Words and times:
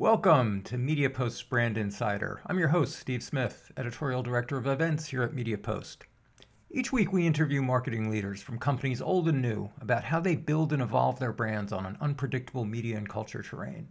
Welcome 0.00 0.62
to 0.62 0.78
MediaPost's 0.78 1.42
Brand 1.42 1.76
Insider. 1.76 2.40
I'm 2.46 2.58
your 2.58 2.68
host, 2.68 2.98
Steve 2.98 3.22
Smith, 3.22 3.70
Editorial 3.76 4.22
Director 4.22 4.56
of 4.56 4.66
Events 4.66 5.08
here 5.08 5.22
at 5.22 5.34
MediaPost. 5.34 5.98
Each 6.70 6.90
week, 6.90 7.12
we 7.12 7.26
interview 7.26 7.60
marketing 7.60 8.10
leaders 8.10 8.40
from 8.40 8.58
companies 8.58 9.02
old 9.02 9.28
and 9.28 9.42
new 9.42 9.68
about 9.78 10.04
how 10.04 10.18
they 10.18 10.36
build 10.36 10.72
and 10.72 10.80
evolve 10.80 11.18
their 11.18 11.34
brands 11.34 11.70
on 11.70 11.84
an 11.84 11.98
unpredictable 12.00 12.64
media 12.64 12.96
and 12.96 13.10
culture 13.10 13.42
terrain. 13.42 13.88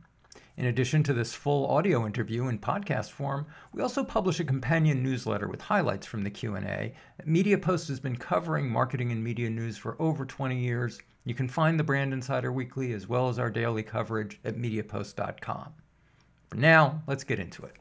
In 0.58 0.66
addition 0.66 1.04
to 1.04 1.14
this 1.14 1.36
full 1.36 1.68
audio 1.68 2.08
interview 2.08 2.48
in 2.48 2.58
podcast 2.58 3.12
form, 3.12 3.46
we 3.72 3.84
also 3.84 4.04
publish 4.04 4.40
a 4.40 4.44
companion 4.44 5.04
newsletter 5.04 5.48
with 5.48 5.62
highlights 5.62 6.08
from 6.08 6.24
the 6.24 6.32
Q&A. 6.32 6.92
MediaPost 7.28 7.88
has 7.88 8.00
been 8.00 8.16
covering 8.16 8.68
marketing 8.68 9.12
and 9.12 9.24
media 9.24 9.52
news 9.52 9.78
for 9.78 9.96
over 10.02 10.26
20 10.26 10.58
years. 10.58 10.98
You 11.24 11.36
can 11.36 11.48
find 11.48 11.80
the 11.80 11.84
Brand 11.84 12.14
Insider 12.14 12.52
Weekly 12.52 12.94
as 12.94 13.08
well 13.08 13.30
as 13.30 13.38
our 13.38 13.52
daily 13.52 13.84
coverage 13.84 14.40
at 14.44 14.58
mediapost.com. 14.58 15.74
For 16.50 16.58
now, 16.58 17.04
let's 17.08 17.24
get 17.24 17.40
into 17.40 17.64
it. 17.64 17.76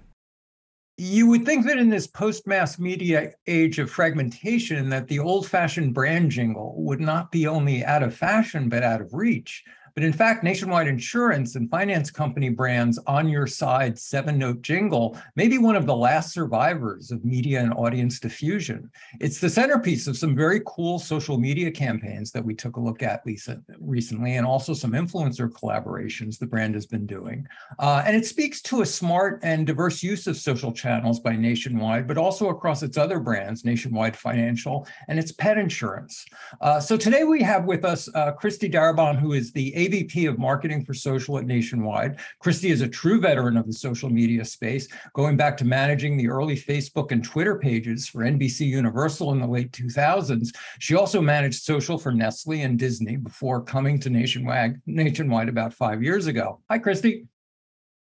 You 0.98 1.28
would 1.28 1.46
think 1.46 1.64
that 1.66 1.78
in 1.78 1.88
this 1.88 2.06
post-mass 2.06 2.78
media 2.78 3.32
age 3.46 3.78
of 3.78 3.90
fragmentation 3.90 4.88
that 4.90 5.06
the 5.08 5.20
old-fashioned 5.20 5.94
brand 5.94 6.30
jingle 6.30 6.74
would 6.76 7.00
not 7.00 7.30
be 7.30 7.46
only 7.46 7.84
out 7.84 8.02
of 8.02 8.14
fashion 8.14 8.68
but 8.68 8.82
out 8.82 9.00
of 9.00 9.14
reach. 9.14 9.64
But 9.94 10.04
in 10.04 10.12
fact, 10.12 10.44
Nationwide 10.44 10.88
Insurance 10.88 11.54
and 11.56 11.70
finance 11.70 12.10
company 12.10 12.48
brands 12.48 12.98
on 13.06 13.28
your 13.28 13.46
side 13.46 13.98
seven 13.98 14.38
note 14.38 14.62
jingle 14.62 15.18
may 15.36 15.48
be 15.48 15.58
one 15.58 15.76
of 15.76 15.86
the 15.86 15.96
last 15.96 16.32
survivors 16.32 17.10
of 17.10 17.24
media 17.24 17.60
and 17.60 17.72
audience 17.74 18.20
diffusion. 18.20 18.90
It's 19.20 19.40
the 19.40 19.50
centerpiece 19.50 20.06
of 20.06 20.16
some 20.16 20.34
very 20.36 20.60
cool 20.66 20.98
social 20.98 21.38
media 21.38 21.70
campaigns 21.70 22.30
that 22.32 22.44
we 22.44 22.54
took 22.54 22.76
a 22.76 22.80
look 22.80 23.02
at 23.02 23.24
Lisa, 23.26 23.60
recently, 23.78 24.36
and 24.36 24.46
also 24.46 24.74
some 24.74 24.92
influencer 24.92 25.50
collaborations 25.50 26.38
the 26.38 26.46
brand 26.46 26.74
has 26.74 26.86
been 26.86 27.06
doing. 27.06 27.46
Uh, 27.78 28.02
and 28.06 28.16
it 28.16 28.26
speaks 28.26 28.60
to 28.62 28.82
a 28.82 28.86
smart 28.86 29.40
and 29.42 29.66
diverse 29.66 30.02
use 30.02 30.26
of 30.26 30.36
social 30.36 30.72
channels 30.72 31.20
by 31.20 31.34
Nationwide, 31.34 32.06
but 32.06 32.18
also 32.18 32.48
across 32.48 32.82
its 32.82 32.96
other 32.96 33.20
brands, 33.20 33.64
Nationwide 33.64 34.16
Financial 34.16 34.86
and 35.08 35.18
its 35.18 35.32
pet 35.32 35.58
insurance. 35.58 36.26
Uh, 36.60 36.80
so 36.80 36.96
today 36.96 37.24
we 37.24 37.42
have 37.42 37.64
with 37.64 37.84
us 37.84 38.08
uh, 38.14 38.32
Kristi 38.40 38.72
Daraban, 38.72 39.18
who 39.18 39.32
is 39.32 39.52
the 39.52 39.74
AVP 39.88 40.28
of 40.28 40.38
Marketing 40.38 40.84
for 40.84 40.94
Social 40.94 41.38
at 41.38 41.46
Nationwide. 41.46 42.18
Kristi 42.42 42.70
is 42.70 42.82
a 42.82 42.88
true 42.88 43.20
veteran 43.20 43.56
of 43.56 43.66
the 43.66 43.72
social 43.72 44.10
media 44.10 44.44
space, 44.44 44.88
going 45.14 45.36
back 45.36 45.56
to 45.58 45.64
managing 45.64 46.16
the 46.16 46.28
early 46.28 46.56
Facebook 46.56 47.10
and 47.12 47.24
Twitter 47.24 47.58
pages 47.58 48.06
for 48.06 48.20
NBC 48.20 48.66
Universal 48.66 49.32
in 49.32 49.40
the 49.40 49.46
late 49.46 49.72
2000s. 49.72 50.54
She 50.78 50.94
also 50.94 51.20
managed 51.20 51.62
social 51.62 51.98
for 51.98 52.12
Nestle 52.12 52.62
and 52.62 52.78
Disney 52.78 53.16
before 53.16 53.62
coming 53.62 53.98
to 54.00 54.10
Nationwide, 54.10 54.80
Nationwide 54.86 55.48
about 55.48 55.72
five 55.72 56.02
years 56.02 56.26
ago. 56.26 56.60
Hi, 56.70 56.78
Kristi. 56.78 57.26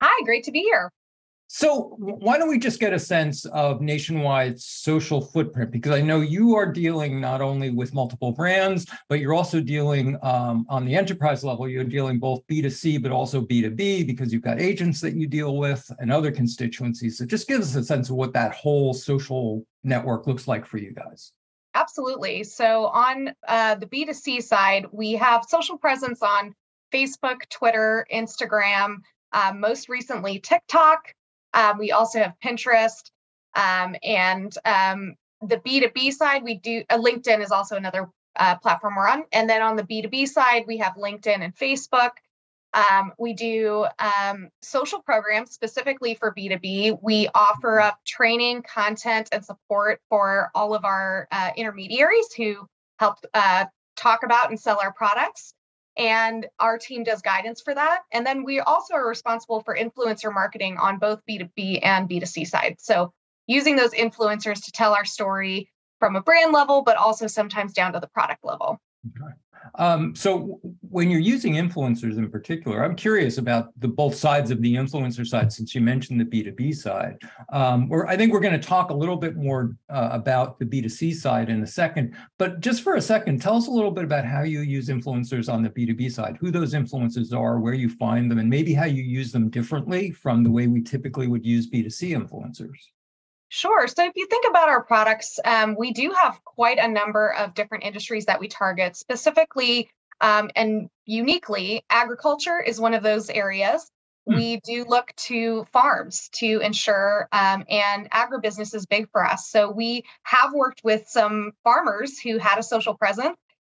Hi, 0.02 0.24
great 0.24 0.44
to 0.44 0.50
be 0.50 0.60
here. 0.60 0.90
So, 1.52 1.96
why 1.98 2.38
don't 2.38 2.48
we 2.48 2.60
just 2.60 2.78
get 2.78 2.92
a 2.92 2.98
sense 2.98 3.44
of 3.46 3.80
nationwide 3.80 4.60
social 4.60 5.20
footprint? 5.20 5.72
Because 5.72 5.90
I 5.90 6.00
know 6.00 6.20
you 6.20 6.54
are 6.54 6.64
dealing 6.64 7.20
not 7.20 7.40
only 7.40 7.70
with 7.70 7.92
multiple 7.92 8.30
brands, 8.30 8.86
but 9.08 9.18
you're 9.18 9.34
also 9.34 9.60
dealing 9.60 10.16
um, 10.22 10.64
on 10.68 10.84
the 10.84 10.94
enterprise 10.94 11.42
level, 11.42 11.68
you're 11.68 11.82
dealing 11.82 12.20
both 12.20 12.46
B2C, 12.46 13.02
but 13.02 13.10
also 13.10 13.40
B2B, 13.40 14.06
because 14.06 14.32
you've 14.32 14.44
got 14.44 14.60
agents 14.60 15.00
that 15.00 15.16
you 15.16 15.26
deal 15.26 15.56
with 15.56 15.90
and 15.98 16.12
other 16.12 16.30
constituencies. 16.30 17.18
So, 17.18 17.26
just 17.26 17.48
give 17.48 17.60
us 17.60 17.74
a 17.74 17.82
sense 17.82 18.10
of 18.10 18.14
what 18.14 18.32
that 18.34 18.54
whole 18.54 18.94
social 18.94 19.66
network 19.82 20.28
looks 20.28 20.46
like 20.46 20.64
for 20.64 20.78
you 20.78 20.92
guys. 20.92 21.32
Absolutely. 21.74 22.44
So, 22.44 22.86
on 22.86 23.34
uh, 23.48 23.74
the 23.74 23.86
B2C 23.86 24.44
side, 24.44 24.86
we 24.92 25.14
have 25.14 25.44
social 25.48 25.78
presence 25.78 26.22
on 26.22 26.54
Facebook, 26.94 27.48
Twitter, 27.50 28.06
Instagram, 28.14 28.98
um, 29.32 29.58
most 29.58 29.88
recently 29.88 30.38
TikTok. 30.38 31.12
Um, 31.54 31.78
we 31.78 31.92
also 31.92 32.20
have 32.20 32.34
Pinterest. 32.44 33.10
Um, 33.54 33.96
and 34.02 34.54
um, 34.64 35.14
the 35.42 35.56
B2B 35.56 36.12
side, 36.12 36.44
we 36.44 36.54
do 36.54 36.84
uh, 36.90 36.98
LinkedIn 36.98 37.42
is 37.42 37.50
also 37.50 37.76
another 37.76 38.08
uh, 38.36 38.56
platform 38.56 38.94
we're 38.96 39.08
on. 39.08 39.24
And 39.32 39.48
then 39.48 39.62
on 39.62 39.76
the 39.76 39.82
B2B 39.82 40.28
side, 40.28 40.64
we 40.66 40.78
have 40.78 40.94
LinkedIn 40.94 41.40
and 41.40 41.54
Facebook. 41.54 42.10
Um, 42.72 43.12
we 43.18 43.32
do 43.32 43.86
um, 43.98 44.48
social 44.62 45.00
programs 45.02 45.50
specifically 45.50 46.14
for 46.14 46.32
B2B. 46.32 47.00
We 47.02 47.28
offer 47.34 47.80
up 47.80 47.98
training, 48.06 48.62
content, 48.62 49.28
and 49.32 49.44
support 49.44 50.00
for 50.08 50.50
all 50.54 50.74
of 50.74 50.84
our 50.84 51.26
uh, 51.32 51.50
intermediaries 51.56 52.32
who 52.36 52.68
help 53.00 53.16
uh, 53.34 53.64
talk 53.96 54.22
about 54.22 54.50
and 54.50 54.60
sell 54.60 54.78
our 54.80 54.92
products 54.92 55.52
and 55.96 56.46
our 56.58 56.78
team 56.78 57.04
does 57.04 57.22
guidance 57.22 57.60
for 57.60 57.74
that. 57.74 58.00
And 58.12 58.26
then 58.26 58.44
we 58.44 58.60
also 58.60 58.94
are 58.94 59.08
responsible 59.08 59.60
for 59.60 59.76
influencer 59.76 60.32
marketing 60.32 60.78
on 60.78 60.98
both 60.98 61.20
B2B 61.28 61.80
and 61.82 62.08
B2C 62.08 62.46
side. 62.46 62.76
So 62.78 63.12
using 63.46 63.76
those 63.76 63.92
influencers 63.92 64.64
to 64.64 64.72
tell 64.72 64.94
our 64.94 65.04
story 65.04 65.70
from 65.98 66.16
a 66.16 66.22
brand 66.22 66.52
level, 66.52 66.82
but 66.82 66.96
also 66.96 67.26
sometimes 67.26 67.72
down 67.72 67.92
to 67.92 68.00
the 68.00 68.08
product 68.08 68.44
level. 68.44 68.80
Okay. 69.06 69.32
Um, 69.76 70.14
so 70.14 70.58
when 70.80 71.10
you're 71.10 71.20
using 71.20 71.54
influencers 71.54 72.18
in 72.18 72.30
particular, 72.30 72.84
I'm 72.84 72.96
curious 72.96 73.38
about 73.38 73.68
the 73.80 73.88
both 73.88 74.14
sides 74.14 74.50
of 74.50 74.60
the 74.62 74.74
influencer 74.74 75.26
side, 75.26 75.52
since 75.52 75.74
you 75.74 75.80
mentioned 75.80 76.20
the 76.20 76.24
B2B 76.24 76.74
side. 76.74 77.18
Um, 77.52 77.88
where 77.88 78.06
I 78.06 78.16
think 78.16 78.32
we're 78.32 78.40
going 78.40 78.58
to 78.58 78.66
talk 78.66 78.90
a 78.90 78.94
little 78.94 79.16
bit 79.16 79.36
more 79.36 79.76
uh, 79.88 80.08
about 80.12 80.58
the 80.58 80.64
B2C 80.64 81.14
side 81.14 81.50
in 81.50 81.62
a 81.62 81.66
second. 81.66 82.14
But 82.38 82.60
just 82.60 82.82
for 82.82 82.96
a 82.96 83.02
second, 83.02 83.40
tell 83.40 83.56
us 83.56 83.68
a 83.68 83.70
little 83.70 83.90
bit 83.90 84.04
about 84.04 84.24
how 84.24 84.42
you 84.42 84.60
use 84.60 84.88
influencers 84.88 85.52
on 85.52 85.62
the 85.62 85.70
B2B 85.70 86.10
side, 86.12 86.36
who 86.40 86.50
those 86.50 86.74
influencers 86.74 87.32
are, 87.32 87.58
where 87.58 87.74
you 87.74 87.88
find 87.88 88.30
them, 88.30 88.38
and 88.38 88.48
maybe 88.48 88.72
how 88.74 88.86
you 88.86 89.02
use 89.02 89.32
them 89.32 89.50
differently 89.50 90.10
from 90.10 90.42
the 90.42 90.50
way 90.50 90.66
we 90.66 90.82
typically 90.82 91.26
would 91.26 91.44
use 91.44 91.70
B2C 91.70 92.16
influencers. 92.16 92.78
Sure. 93.52 93.88
So 93.88 94.04
if 94.04 94.12
you 94.14 94.26
think 94.26 94.46
about 94.48 94.68
our 94.68 94.84
products, 94.84 95.40
um, 95.44 95.74
we 95.76 95.92
do 95.92 96.12
have 96.12 96.42
quite 96.44 96.78
a 96.78 96.86
number 96.86 97.34
of 97.34 97.52
different 97.52 97.82
industries 97.82 98.26
that 98.26 98.38
we 98.38 98.46
target. 98.46 98.96
Specifically 98.96 99.90
um, 100.20 100.50
and 100.54 100.88
uniquely, 101.04 101.84
agriculture 101.90 102.60
is 102.60 102.80
one 102.80 102.94
of 102.94 103.02
those 103.02 103.28
areas. 103.28 103.90
Hmm. 104.28 104.36
We 104.36 104.60
do 104.60 104.84
look 104.84 105.12
to 105.26 105.66
farms 105.72 106.28
to 106.34 106.60
ensure, 106.60 107.26
um, 107.32 107.64
and 107.68 108.08
agribusiness 108.12 108.72
is 108.72 108.86
big 108.86 109.10
for 109.10 109.26
us. 109.26 109.50
So 109.50 109.72
we 109.72 110.04
have 110.22 110.52
worked 110.54 110.82
with 110.84 111.08
some 111.08 111.50
farmers 111.64 112.20
who 112.20 112.38
had 112.38 112.60
a 112.60 112.62
social 112.62 112.94
presence 112.94 113.36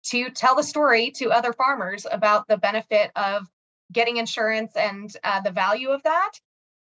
to 0.06 0.30
tell 0.30 0.56
the 0.56 0.64
story 0.64 1.12
to 1.12 1.30
other 1.30 1.53
farmers 1.53 2.09
about 2.10 2.48
the 2.48 2.56
benefit 2.56 3.12
of 3.14 3.47
getting 3.92 4.16
insurance 4.16 4.72
and 4.75 5.14
uh, 5.22 5.42
the 5.42 5.53
value 5.53 5.91
of 5.91 6.03
that. 6.03 6.32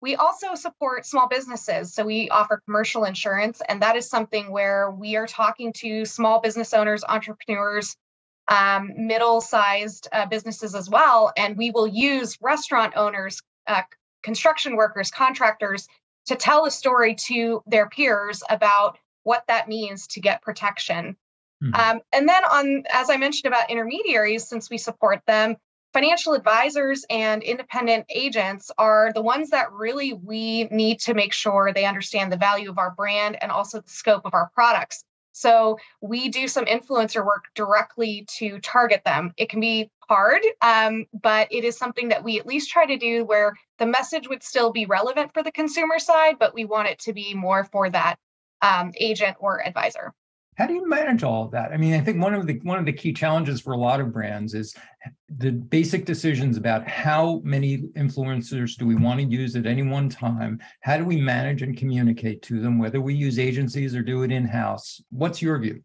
We 0.00 0.14
also 0.14 0.54
support 0.54 1.06
small 1.06 1.28
businesses. 1.28 1.92
So 1.92 2.04
we 2.04 2.28
offer 2.30 2.62
commercial 2.64 3.04
insurance, 3.04 3.60
and 3.68 3.82
that 3.82 3.96
is 3.96 4.08
something 4.08 4.50
where 4.50 4.90
we 4.90 5.16
are 5.16 5.26
talking 5.26 5.72
to 5.74 6.04
small 6.04 6.40
business 6.40 6.72
owners, 6.72 7.02
entrepreneurs, 7.08 7.96
um, 8.46 8.92
middle 8.96 9.40
sized 9.40 10.08
uh, 10.12 10.26
businesses 10.26 10.74
as 10.74 10.88
well. 10.88 11.32
And 11.36 11.56
we 11.56 11.70
will 11.70 11.86
use 11.86 12.38
restaurant 12.40 12.94
owners, 12.96 13.40
uh, 13.66 13.82
construction 14.22 14.76
workers, 14.76 15.10
contractors 15.10 15.88
to 16.26 16.36
tell 16.36 16.64
a 16.66 16.70
story 16.70 17.14
to 17.14 17.62
their 17.66 17.88
peers 17.88 18.42
about 18.48 18.98
what 19.24 19.44
that 19.48 19.68
means 19.68 20.06
to 20.08 20.20
get 20.20 20.42
protection. 20.42 21.16
Mm-hmm. 21.62 21.74
Um, 21.74 22.00
and 22.12 22.28
then 22.28 22.44
on, 22.44 22.84
as 22.92 23.10
I 23.10 23.16
mentioned 23.16 23.52
about 23.52 23.70
intermediaries, 23.70 24.46
since 24.48 24.70
we 24.70 24.78
support 24.78 25.20
them, 25.26 25.56
financial 25.98 26.34
advisors 26.34 27.04
and 27.10 27.42
independent 27.42 28.06
agents 28.08 28.70
are 28.78 29.10
the 29.14 29.20
ones 29.20 29.50
that 29.50 29.72
really 29.72 30.12
we 30.12 30.62
need 30.66 31.00
to 31.00 31.12
make 31.12 31.32
sure 31.32 31.72
they 31.72 31.86
understand 31.86 32.30
the 32.30 32.36
value 32.36 32.70
of 32.70 32.78
our 32.78 32.92
brand 32.92 33.36
and 33.42 33.50
also 33.50 33.80
the 33.80 33.90
scope 33.90 34.22
of 34.24 34.32
our 34.32 34.48
products. 34.54 35.02
So 35.32 35.76
we 36.00 36.28
do 36.28 36.46
some 36.46 36.66
influencer 36.66 37.26
work 37.26 37.46
directly 37.56 38.24
to 38.36 38.60
target 38.60 39.02
them. 39.04 39.32
It 39.36 39.48
can 39.48 39.58
be 39.58 39.90
hard, 40.08 40.42
um, 40.62 41.06
but 41.20 41.48
it 41.50 41.64
is 41.64 41.76
something 41.76 42.10
that 42.10 42.22
we 42.22 42.38
at 42.38 42.46
least 42.46 42.70
try 42.70 42.86
to 42.86 42.96
do 42.96 43.24
where 43.24 43.56
the 43.80 43.86
message 43.86 44.28
would 44.28 44.44
still 44.44 44.70
be 44.70 44.86
relevant 44.86 45.34
for 45.34 45.42
the 45.42 45.50
consumer 45.50 45.98
side, 45.98 46.36
but 46.38 46.54
we 46.54 46.64
want 46.64 46.86
it 46.86 47.00
to 47.00 47.12
be 47.12 47.34
more 47.34 47.64
for 47.64 47.90
that 47.90 48.20
um, 48.62 48.92
agent 49.00 49.36
or 49.40 49.66
advisor. 49.66 50.14
How 50.58 50.66
do 50.66 50.74
you 50.74 50.88
manage 50.88 51.22
all 51.22 51.44
of 51.44 51.52
that? 51.52 51.70
I 51.70 51.76
mean, 51.76 51.94
I 51.94 52.00
think 52.00 52.20
one 52.20 52.34
of 52.34 52.48
the 52.48 52.58
one 52.64 52.80
of 52.80 52.84
the 52.84 52.92
key 52.92 53.12
challenges 53.12 53.60
for 53.60 53.74
a 53.74 53.78
lot 53.78 54.00
of 54.00 54.12
brands 54.12 54.54
is 54.54 54.74
the 55.28 55.52
basic 55.52 56.04
decisions 56.04 56.56
about 56.56 56.86
how 56.86 57.40
many 57.44 57.78
influencers 57.96 58.76
do 58.76 58.84
we 58.84 58.96
want 58.96 59.20
to 59.20 59.26
use 59.26 59.54
at 59.54 59.66
any 59.66 59.84
one 59.84 60.08
time? 60.08 60.58
How 60.80 60.96
do 60.96 61.04
we 61.04 61.20
manage 61.20 61.62
and 61.62 61.76
communicate 61.76 62.42
to 62.42 62.60
them, 62.60 62.76
whether 62.76 63.00
we 63.00 63.14
use 63.14 63.38
agencies 63.38 63.94
or 63.94 64.02
do 64.02 64.24
it 64.24 64.32
in-house? 64.32 65.00
What's 65.10 65.40
your 65.40 65.60
view? 65.60 65.84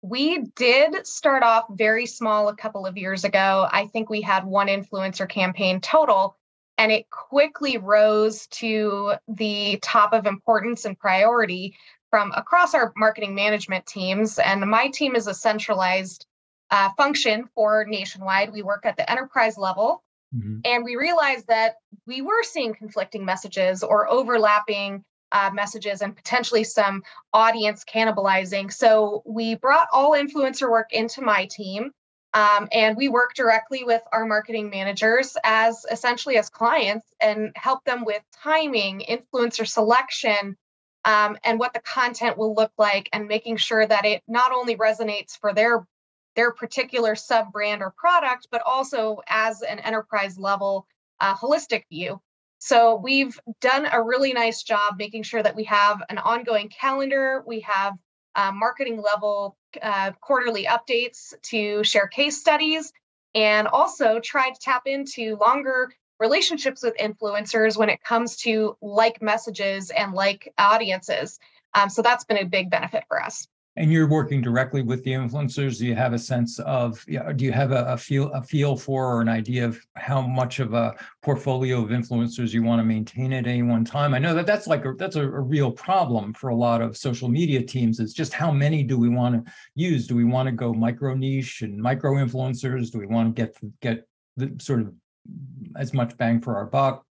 We 0.00 0.44
did 0.56 1.06
start 1.06 1.42
off 1.42 1.64
very 1.70 2.06
small 2.06 2.48
a 2.48 2.56
couple 2.56 2.86
of 2.86 2.96
years 2.96 3.24
ago. 3.24 3.68
I 3.70 3.86
think 3.88 4.08
we 4.08 4.22
had 4.22 4.46
one 4.46 4.68
influencer 4.68 5.28
campaign 5.28 5.82
total, 5.82 6.38
and 6.78 6.90
it 6.90 7.10
quickly 7.10 7.76
rose 7.76 8.46
to 8.48 9.14
the 9.28 9.78
top 9.82 10.14
of 10.14 10.24
importance 10.24 10.86
and 10.86 10.98
priority 10.98 11.76
from 12.14 12.30
across 12.36 12.76
our 12.76 12.92
marketing 12.96 13.34
management 13.34 13.84
teams. 13.86 14.38
And 14.38 14.60
my 14.60 14.86
team 14.86 15.16
is 15.16 15.26
a 15.26 15.34
centralized 15.34 16.26
uh, 16.70 16.90
function 16.96 17.48
for 17.56 17.84
Nationwide. 17.88 18.52
We 18.52 18.62
work 18.62 18.86
at 18.86 18.96
the 18.96 19.10
enterprise 19.10 19.58
level. 19.58 20.04
Mm-hmm. 20.32 20.60
And 20.64 20.84
we 20.84 20.94
realized 20.94 21.48
that 21.48 21.74
we 22.06 22.22
were 22.22 22.44
seeing 22.44 22.72
conflicting 22.72 23.24
messages 23.24 23.82
or 23.82 24.08
overlapping 24.08 25.02
uh, 25.32 25.50
messages 25.52 26.02
and 26.02 26.14
potentially 26.14 26.62
some 26.62 27.02
audience 27.32 27.84
cannibalizing. 27.84 28.72
So 28.72 29.24
we 29.26 29.56
brought 29.56 29.88
all 29.92 30.12
influencer 30.12 30.70
work 30.70 30.92
into 30.92 31.20
my 31.20 31.48
team. 31.50 31.90
Um, 32.32 32.68
and 32.70 32.96
we 32.96 33.08
work 33.08 33.34
directly 33.34 33.82
with 33.82 34.02
our 34.12 34.24
marketing 34.24 34.70
managers 34.70 35.36
as 35.42 35.84
essentially 35.90 36.36
as 36.36 36.48
clients 36.48 37.06
and 37.20 37.50
help 37.56 37.82
them 37.82 38.04
with 38.04 38.22
timing, 38.40 39.02
influencer 39.10 39.66
selection, 39.66 40.56
um, 41.04 41.36
and 41.44 41.58
what 41.58 41.72
the 41.72 41.80
content 41.80 42.38
will 42.38 42.54
look 42.54 42.72
like, 42.78 43.08
and 43.12 43.28
making 43.28 43.56
sure 43.56 43.86
that 43.86 44.04
it 44.04 44.22
not 44.26 44.52
only 44.52 44.76
resonates 44.76 45.38
for 45.38 45.52
their 45.52 45.86
their 46.36 46.52
particular 46.52 47.14
sub 47.14 47.52
brand 47.52 47.80
or 47.82 47.94
product, 47.96 48.48
but 48.50 48.62
also 48.66 49.20
as 49.28 49.62
an 49.62 49.78
enterprise 49.78 50.36
level 50.36 50.86
uh, 51.20 51.34
holistic 51.34 51.84
view. 51.88 52.20
So 52.58 52.96
we've 52.96 53.38
done 53.60 53.86
a 53.90 54.02
really 54.02 54.32
nice 54.32 54.62
job 54.62 54.94
making 54.98 55.22
sure 55.24 55.42
that 55.42 55.54
we 55.54 55.64
have 55.64 56.02
an 56.08 56.18
ongoing 56.18 56.70
calendar, 56.70 57.44
we 57.46 57.60
have 57.60 57.92
uh, 58.34 58.52
marketing 58.52 59.00
level 59.00 59.56
uh, 59.82 60.12
quarterly 60.20 60.64
updates 60.64 61.34
to 61.42 61.84
share 61.84 62.08
case 62.08 62.40
studies, 62.40 62.92
and 63.34 63.68
also 63.68 64.18
try 64.18 64.50
to 64.50 64.58
tap 64.58 64.86
into 64.86 65.36
longer 65.36 65.92
relationships 66.20 66.82
with 66.82 66.96
influencers 66.96 67.76
when 67.76 67.88
it 67.88 68.02
comes 68.02 68.36
to 68.36 68.76
like 68.80 69.20
messages 69.20 69.90
and 69.90 70.12
like 70.12 70.52
audiences. 70.58 71.38
Um, 71.74 71.88
so 71.88 72.02
that's 72.02 72.24
been 72.24 72.38
a 72.38 72.44
big 72.44 72.70
benefit 72.70 73.04
for 73.08 73.22
us. 73.22 73.48
And 73.76 73.92
you're 73.92 74.08
working 74.08 74.40
directly 74.40 74.82
with 74.82 75.02
the 75.02 75.10
influencers? 75.10 75.78
Do 75.78 75.86
you 75.86 75.96
have 75.96 76.12
a 76.12 76.18
sense 76.18 76.60
of 76.60 77.04
do 77.06 77.44
you 77.44 77.50
have 77.50 77.72
a, 77.72 77.84
a, 77.86 77.96
feel 77.96 78.30
a 78.32 78.40
feel 78.40 78.76
for 78.76 79.16
or 79.16 79.20
an 79.20 79.28
idea 79.28 79.64
of 79.64 79.84
how 79.96 80.20
much 80.20 80.60
of 80.60 80.74
a 80.74 80.94
portfolio 81.22 81.82
of 81.82 81.90
influencers 81.90 82.52
you 82.52 82.62
want 82.62 82.78
to 82.78 82.84
maintain 82.84 83.32
at 83.32 83.48
any 83.48 83.62
one 83.62 83.84
time? 83.84 84.14
I 84.14 84.20
know 84.20 84.32
that 84.32 84.46
that's 84.46 84.68
like 84.68 84.84
a, 84.84 84.92
that's 84.92 85.16
a, 85.16 85.22
a 85.22 85.40
real 85.40 85.72
problem 85.72 86.34
for 86.34 86.50
a 86.50 86.54
lot 86.54 86.82
of 86.82 86.96
social 86.96 87.28
media 87.28 87.62
teams 87.62 87.98
is 87.98 88.12
just 88.12 88.32
how 88.32 88.52
many 88.52 88.84
do 88.84 88.96
we 88.96 89.08
want 89.08 89.44
to 89.44 89.52
use? 89.74 90.06
Do 90.06 90.14
we 90.14 90.24
want 90.24 90.46
to 90.46 90.52
go 90.52 90.72
micro 90.72 91.14
niche 91.14 91.62
and 91.62 91.76
micro 91.76 92.12
influencers? 92.12 92.92
Do 92.92 93.00
we 93.00 93.06
want 93.06 93.34
to 93.34 93.42
get 93.42 93.56
get 93.80 94.06
the 94.36 94.54
sort 94.60 94.82
of 94.82 94.94
as 95.76 95.92
much 95.92 96.16
bang 96.16 96.40
for 96.40 96.56
our 96.56 96.66
buck 96.66 97.04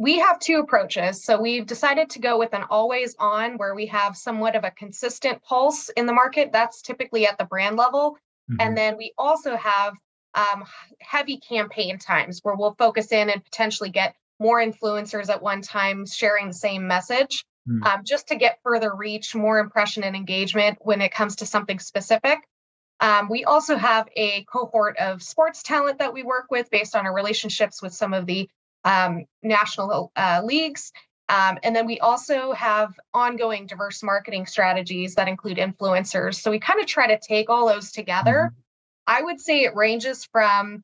we 0.00 0.18
have 0.18 0.38
two 0.38 0.60
approaches. 0.60 1.22
So 1.22 1.38
we've 1.38 1.66
decided 1.66 2.08
to 2.10 2.20
go 2.20 2.38
with 2.38 2.54
an 2.54 2.64
always 2.70 3.14
on 3.18 3.58
where 3.58 3.74
we 3.74 3.84
have 3.88 4.16
somewhat 4.16 4.56
of 4.56 4.64
a 4.64 4.70
consistent 4.70 5.42
pulse 5.42 5.90
in 5.90 6.06
the 6.06 6.14
market. 6.14 6.52
That's 6.52 6.80
typically 6.80 7.26
at 7.26 7.36
the 7.36 7.44
brand 7.44 7.76
level. 7.76 8.16
Mm-hmm. 8.50 8.60
And 8.60 8.78
then 8.78 8.96
we 8.96 9.12
also 9.18 9.56
have 9.56 9.92
um, 10.34 10.64
heavy 11.00 11.36
campaign 11.36 11.98
times 11.98 12.40
where 12.42 12.54
we'll 12.54 12.74
focus 12.78 13.12
in 13.12 13.28
and 13.28 13.44
potentially 13.44 13.90
get 13.90 14.14
more 14.38 14.58
influencers 14.58 15.28
at 15.28 15.42
one 15.42 15.60
time 15.60 16.06
sharing 16.06 16.46
the 16.46 16.54
same 16.54 16.86
message 16.86 17.44
mm-hmm. 17.68 17.84
um, 17.84 18.00
just 18.02 18.28
to 18.28 18.36
get 18.36 18.58
further 18.62 18.94
reach, 18.94 19.34
more 19.34 19.58
impression 19.58 20.02
and 20.02 20.16
engagement 20.16 20.78
when 20.80 21.02
it 21.02 21.12
comes 21.12 21.36
to 21.36 21.46
something 21.46 21.78
specific. 21.78 22.38
Um, 23.00 23.28
we 23.30 23.44
also 23.44 23.76
have 23.76 24.08
a 24.14 24.44
cohort 24.44 24.98
of 24.98 25.22
sports 25.22 25.62
talent 25.62 25.98
that 25.98 26.12
we 26.12 26.22
work 26.22 26.46
with 26.50 26.70
based 26.70 26.94
on 26.94 27.06
our 27.06 27.14
relationships 27.14 27.80
with 27.80 27.94
some 27.94 28.12
of 28.12 28.26
the 28.26 28.48
um, 28.84 29.24
national 29.42 30.12
uh, 30.16 30.42
leagues. 30.44 30.92
Um, 31.28 31.58
and 31.62 31.74
then 31.74 31.86
we 31.86 32.00
also 32.00 32.52
have 32.52 32.92
ongoing 33.14 33.66
diverse 33.66 34.02
marketing 34.02 34.46
strategies 34.46 35.14
that 35.14 35.28
include 35.28 35.58
influencers. 35.58 36.36
So 36.36 36.50
we 36.50 36.58
kind 36.58 36.80
of 36.80 36.86
try 36.86 37.06
to 37.06 37.18
take 37.18 37.48
all 37.48 37.68
those 37.68 37.92
together. 37.92 38.50
Mm-hmm. 38.52 38.60
I 39.06 39.22
would 39.22 39.40
say 39.40 39.62
it 39.62 39.74
ranges 39.74 40.24
from 40.24 40.82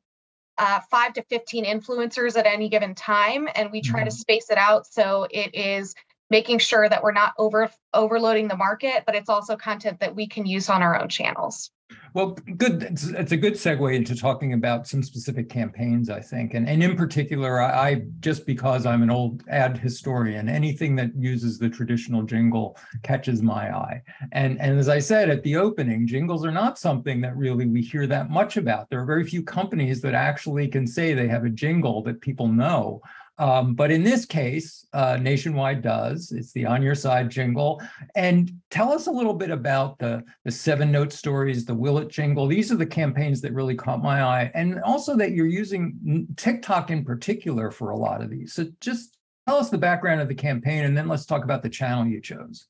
uh, 0.57 0.79
five 0.89 1.13
to 1.13 1.23
15 1.23 1.65
influencers 1.65 2.37
at 2.37 2.45
any 2.45 2.69
given 2.69 2.95
time. 2.95 3.47
And 3.55 3.71
we 3.71 3.81
try 3.81 3.99
mm-hmm. 3.99 4.09
to 4.09 4.15
space 4.15 4.49
it 4.49 4.57
out 4.57 4.87
so 4.87 5.27
it 5.29 5.53
is 5.53 5.93
making 6.29 6.59
sure 6.59 6.87
that 6.87 7.03
we're 7.03 7.11
not 7.11 7.33
over 7.37 7.69
overloading 7.93 8.47
the 8.47 8.57
market, 8.57 9.03
but 9.05 9.15
it's 9.15 9.29
also 9.29 9.55
content 9.55 9.99
that 9.99 10.15
we 10.15 10.27
can 10.27 10.45
use 10.45 10.69
on 10.69 10.81
our 10.81 10.99
own 10.99 11.09
channels. 11.09 11.71
Well, 12.13 12.31
good. 12.57 12.83
It's, 12.83 13.05
it's, 13.05 13.31
a 13.31 13.37
good 13.37 13.53
segue 13.53 13.95
into 13.95 14.15
talking 14.15 14.53
about 14.53 14.87
some 14.87 15.03
specific 15.03 15.49
campaigns, 15.49 16.09
I 16.09 16.19
think, 16.19 16.53
and 16.53 16.67
and 16.67 16.81
in 16.81 16.97
particular, 16.97 17.61
I, 17.61 17.89
I, 17.89 18.01
just 18.19 18.45
because 18.45 18.85
I'm 18.85 19.03
an 19.03 19.11
old 19.11 19.43
ad 19.47 19.77
historian, 19.77 20.49
anything 20.49 20.95
that 20.95 21.15
uses 21.15 21.59
the 21.59 21.69
traditional 21.69 22.23
jingle 22.23 22.77
catches 23.03 23.41
my 23.41 23.71
eye. 23.71 24.01
And 24.31 24.59
and 24.59 24.79
as 24.79 24.89
I 24.89 24.99
said 24.99 25.29
at 25.29 25.43
the 25.43 25.57
opening, 25.57 26.07
jingles 26.07 26.43
are 26.43 26.51
not 26.51 26.79
something 26.79 27.21
that 27.21 27.37
really 27.37 27.67
we 27.67 27.81
hear 27.81 28.07
that 28.07 28.29
much 28.29 28.57
about. 28.57 28.89
There 28.89 28.99
are 28.99 29.05
very 29.05 29.23
few 29.23 29.43
companies 29.43 30.01
that 30.01 30.15
actually 30.15 30.67
can 30.67 30.87
say 30.87 31.13
they 31.13 31.27
have 31.27 31.45
a 31.45 31.49
jingle 31.49 32.01
that 32.03 32.19
people 32.19 32.47
know. 32.47 33.01
Um, 33.39 33.75
but 33.75 33.91
in 33.91 34.03
this 34.03 34.25
case, 34.25 34.85
uh, 34.93 35.17
Nationwide 35.21 35.81
does. 35.81 36.31
It's 36.31 36.51
the 36.53 36.65
On 36.65 36.81
Your 36.81 36.95
Side 36.95 37.29
jingle. 37.29 37.81
And 38.15 38.51
tell 38.71 38.91
us 38.91 39.07
a 39.07 39.11
little 39.11 39.33
bit 39.33 39.51
about 39.51 39.99
the, 39.99 40.23
the 40.43 40.51
seven 40.51 40.91
note 40.91 41.13
stories, 41.13 41.65
the 41.65 41.75
Will 41.75 41.99
It 41.99 42.09
jingle. 42.09 42.47
These 42.47 42.71
are 42.71 42.77
the 42.77 42.85
campaigns 42.85 43.41
that 43.41 43.53
really 43.53 43.75
caught 43.75 44.01
my 44.01 44.23
eye. 44.23 44.51
And 44.55 44.81
also 44.83 45.15
that 45.17 45.31
you're 45.31 45.45
using 45.45 46.27
TikTok 46.35 46.89
in 46.89 47.05
particular 47.05 47.69
for 47.69 47.91
a 47.91 47.97
lot 47.97 48.21
of 48.21 48.29
these. 48.29 48.53
So 48.53 48.65
just 48.81 49.17
tell 49.47 49.57
us 49.57 49.69
the 49.69 49.77
background 49.77 50.21
of 50.21 50.27
the 50.27 50.35
campaign 50.35 50.85
and 50.85 50.97
then 50.97 51.07
let's 51.07 51.25
talk 51.25 51.43
about 51.43 51.61
the 51.61 51.69
channel 51.69 52.07
you 52.07 52.21
chose. 52.21 52.67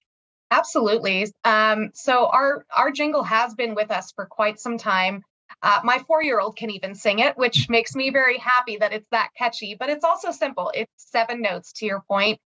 Absolutely. 0.51 1.27
Um, 1.43 1.91
so 1.93 2.27
our 2.27 2.65
our 2.75 2.91
jingle 2.91 3.23
has 3.23 3.53
been 3.53 3.75
with 3.75 3.91
us 3.91 4.13
for 4.13 4.25
quite 4.25 4.59
some 4.59 4.77
time. 4.77 5.23
Uh, 5.61 5.79
my 5.83 5.99
four 6.07 6.23
year 6.23 6.39
old 6.39 6.55
can 6.55 6.69
even 6.69 6.95
sing 6.95 7.19
it, 7.19 7.37
which 7.37 7.69
makes 7.69 7.95
me 7.95 8.09
very 8.09 8.37
happy 8.37 8.77
that 8.77 8.93
it's 8.93 9.07
that 9.11 9.29
catchy, 9.37 9.75
but 9.79 9.89
it's 9.89 10.03
also 10.03 10.31
simple. 10.31 10.71
It's 10.73 10.91
seven 10.97 11.41
notes 11.41 11.73
to 11.73 11.85
your 11.85 12.01
point. 12.07 12.39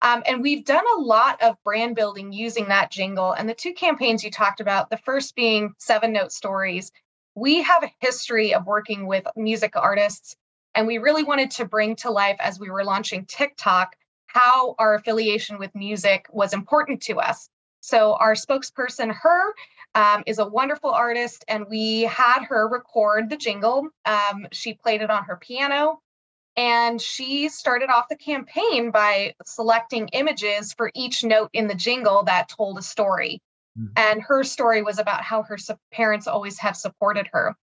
Um, 0.00 0.22
and 0.26 0.42
we've 0.42 0.64
done 0.64 0.84
a 0.96 1.00
lot 1.00 1.42
of 1.42 1.56
brand 1.64 1.96
building 1.96 2.32
using 2.32 2.68
that 2.68 2.90
jingle. 2.90 3.32
And 3.32 3.48
the 3.48 3.54
two 3.54 3.72
campaigns 3.72 4.22
you 4.22 4.30
talked 4.30 4.60
about, 4.60 4.90
the 4.90 4.96
first 4.98 5.34
being 5.34 5.74
Seven 5.78 6.12
Note 6.12 6.30
Stories, 6.30 6.92
we 7.34 7.62
have 7.62 7.82
a 7.82 7.92
history 8.00 8.54
of 8.54 8.66
working 8.66 9.06
with 9.06 9.26
music 9.34 9.74
artists. 9.74 10.36
And 10.74 10.86
we 10.86 10.98
really 10.98 11.24
wanted 11.24 11.50
to 11.52 11.64
bring 11.64 11.96
to 11.96 12.10
life 12.10 12.36
as 12.38 12.60
we 12.60 12.70
were 12.70 12.84
launching 12.84 13.26
TikTok 13.26 13.96
how 14.26 14.76
our 14.78 14.94
affiliation 14.94 15.58
with 15.58 15.74
music 15.74 16.26
was 16.30 16.52
important 16.52 17.02
to 17.02 17.18
us. 17.18 17.48
So, 17.80 18.14
our 18.14 18.34
spokesperson, 18.34 19.10
H.E.R., 19.10 19.54
um, 19.94 20.22
is 20.26 20.38
a 20.38 20.46
wonderful 20.46 20.90
artist, 20.90 21.44
and 21.48 21.66
we 21.68 22.02
had 22.02 22.44
her 22.44 22.68
record 22.68 23.30
the 23.30 23.36
jingle. 23.36 23.88
Um, 24.04 24.46
she 24.52 24.74
played 24.74 25.02
it 25.02 25.10
on 25.10 25.24
her 25.24 25.36
piano, 25.36 26.00
and 26.56 27.00
she 27.00 27.48
started 27.48 27.88
off 27.88 28.08
the 28.08 28.16
campaign 28.16 28.90
by 28.90 29.34
selecting 29.44 30.08
images 30.08 30.72
for 30.72 30.90
each 30.94 31.24
note 31.24 31.50
in 31.52 31.68
the 31.68 31.74
jingle 31.74 32.24
that 32.24 32.48
told 32.48 32.78
a 32.78 32.82
story. 32.82 33.40
Mm-hmm. 33.78 33.92
And 33.96 34.22
her 34.22 34.44
story 34.44 34.82
was 34.82 34.98
about 34.98 35.22
how 35.22 35.42
her 35.44 35.56
parents 35.92 36.26
always 36.26 36.58
have 36.58 36.76
supported 36.76 37.28
her. 37.32 37.54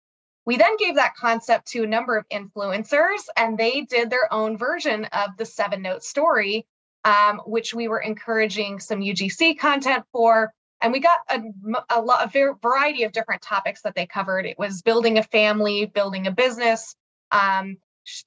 We 0.47 0.57
then 0.57 0.77
gave 0.77 0.97
that 0.97 1.17
concept 1.17 1.69
to 1.69 1.85
a 1.85 1.87
number 1.87 2.17
of 2.17 2.29
influencers, 2.29 3.23
and 3.37 3.57
they 3.57 3.83
did 3.83 4.11
their 4.11 4.33
own 4.33 4.59
version 4.59 5.07
of 5.07 5.37
the 5.39 5.47
seven 5.47 5.83
note 5.83 6.05
story, 6.05 6.67
um, 7.05 7.41
which 7.47 7.75
we 7.75 7.89
were 7.89 8.01
encouraging 8.01 8.79
some 8.79 9.01
UGC 9.01 9.59
content 9.59 10.05
for 10.13 10.53
and 10.85 10.93
we 10.93 11.01
got 11.01 11.17
a, 11.31 11.41
a 11.89 12.01
lot 12.03 12.23
a 12.23 12.55
variety 12.63 13.05
of 13.05 13.13
different 13.13 13.41
topics 13.41 13.81
that 13.83 13.95
they 13.95 14.05
covered. 14.05 14.45
It 14.45 14.59
was 14.59 14.83
building 14.83 15.17
a 15.17 15.23
family 15.23 15.87
building 15.87 16.27
a 16.27 16.31
business 16.31 16.95
um, 17.33 17.79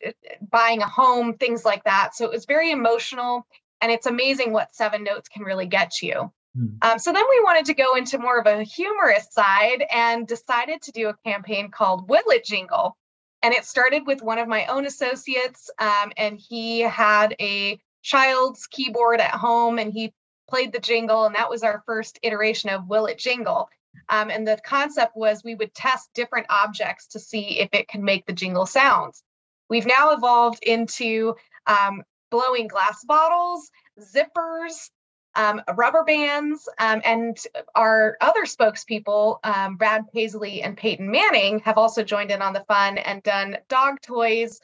eh, 0.03 0.11
buying 0.49 0.81
a 0.81 0.87
home 0.87 1.35
things 1.35 1.63
like 1.63 1.83
that. 1.83 2.15
So 2.15 2.25
it 2.25 2.31
was 2.31 2.45
very 2.45 2.71
emotional 2.71 3.45
and 3.79 3.91
it's 3.91 4.07
amazing 4.07 4.51
what 4.51 4.75
seven 4.75 5.03
notes 5.03 5.29
can 5.29 5.43
really 5.43 5.67
get 5.67 6.01
you. 6.01 6.31
Mm. 6.57 6.77
um, 6.81 6.97
so 6.97 7.13
then 7.13 7.23
we 7.29 7.43
wanted 7.43 7.65
to 7.65 7.75
go 7.75 7.95
into 7.95 8.17
more 8.17 8.39
of 8.39 8.47
a 8.47 8.63
humorous 8.63 9.27
side 9.29 9.85
and 9.93 10.27
decided 10.27 10.81
to 10.81 10.91
do 10.91 11.09
a 11.09 11.17
campaign 11.23 11.69
called 11.69 12.09
Will 12.09 12.23
It 12.29 12.43
Jingle. 12.43 12.97
And 13.43 13.53
it 13.53 13.65
started 13.65 14.07
with 14.07 14.23
one 14.23 14.39
of 14.39 14.47
my 14.47 14.65
own 14.65 14.87
associates 14.87 15.69
um, 15.77 16.11
and 16.17 16.39
he 16.39 16.79
had 16.79 17.35
a 17.39 17.79
child's 18.01 18.65
keyboard 18.65 19.19
at 19.19 19.35
home 19.35 19.77
and 19.77 19.93
he 19.93 20.11
played 20.47 20.71
the 20.71 20.79
jingle, 20.79 21.25
and 21.25 21.35
that 21.35 21.49
was 21.49 21.63
our 21.63 21.83
first 21.85 22.19
iteration 22.23 22.69
of 22.69 22.87
Will 22.87 23.05
It 23.05 23.17
Jingle. 23.17 23.69
Um, 24.09 24.29
and 24.29 24.47
the 24.47 24.59
concept 24.63 25.15
was 25.15 25.43
we 25.43 25.55
would 25.55 25.73
test 25.73 26.09
different 26.13 26.47
objects 26.49 27.07
to 27.07 27.19
see 27.19 27.59
if 27.59 27.69
it 27.73 27.87
could 27.87 28.01
make 28.01 28.25
the 28.25 28.33
jingle 28.33 28.65
sounds. 28.65 29.23
We've 29.69 29.85
now 29.85 30.11
evolved 30.11 30.63
into 30.63 31.35
um, 31.65 32.03
blowing 32.31 32.67
glass 32.67 33.03
bottles, 33.03 33.69
zippers, 33.99 34.89
um, 35.35 35.61
rubber 35.75 36.03
bands, 36.03 36.67
um, 36.79 37.01
and 37.03 37.37
our 37.75 38.17
other 38.21 38.43
spokespeople, 38.43 39.39
um, 39.43 39.75
Brad 39.75 40.05
Paisley 40.13 40.61
and 40.63 40.77
Peyton 40.77 41.11
Manning, 41.11 41.59
have 41.59 41.77
also 41.77 42.03
joined 42.03 42.31
in 42.31 42.41
on 42.41 42.53
the 42.53 42.65
fun 42.67 42.97
and 42.97 43.21
done 43.23 43.57
dog 43.67 44.01
toys 44.01 44.59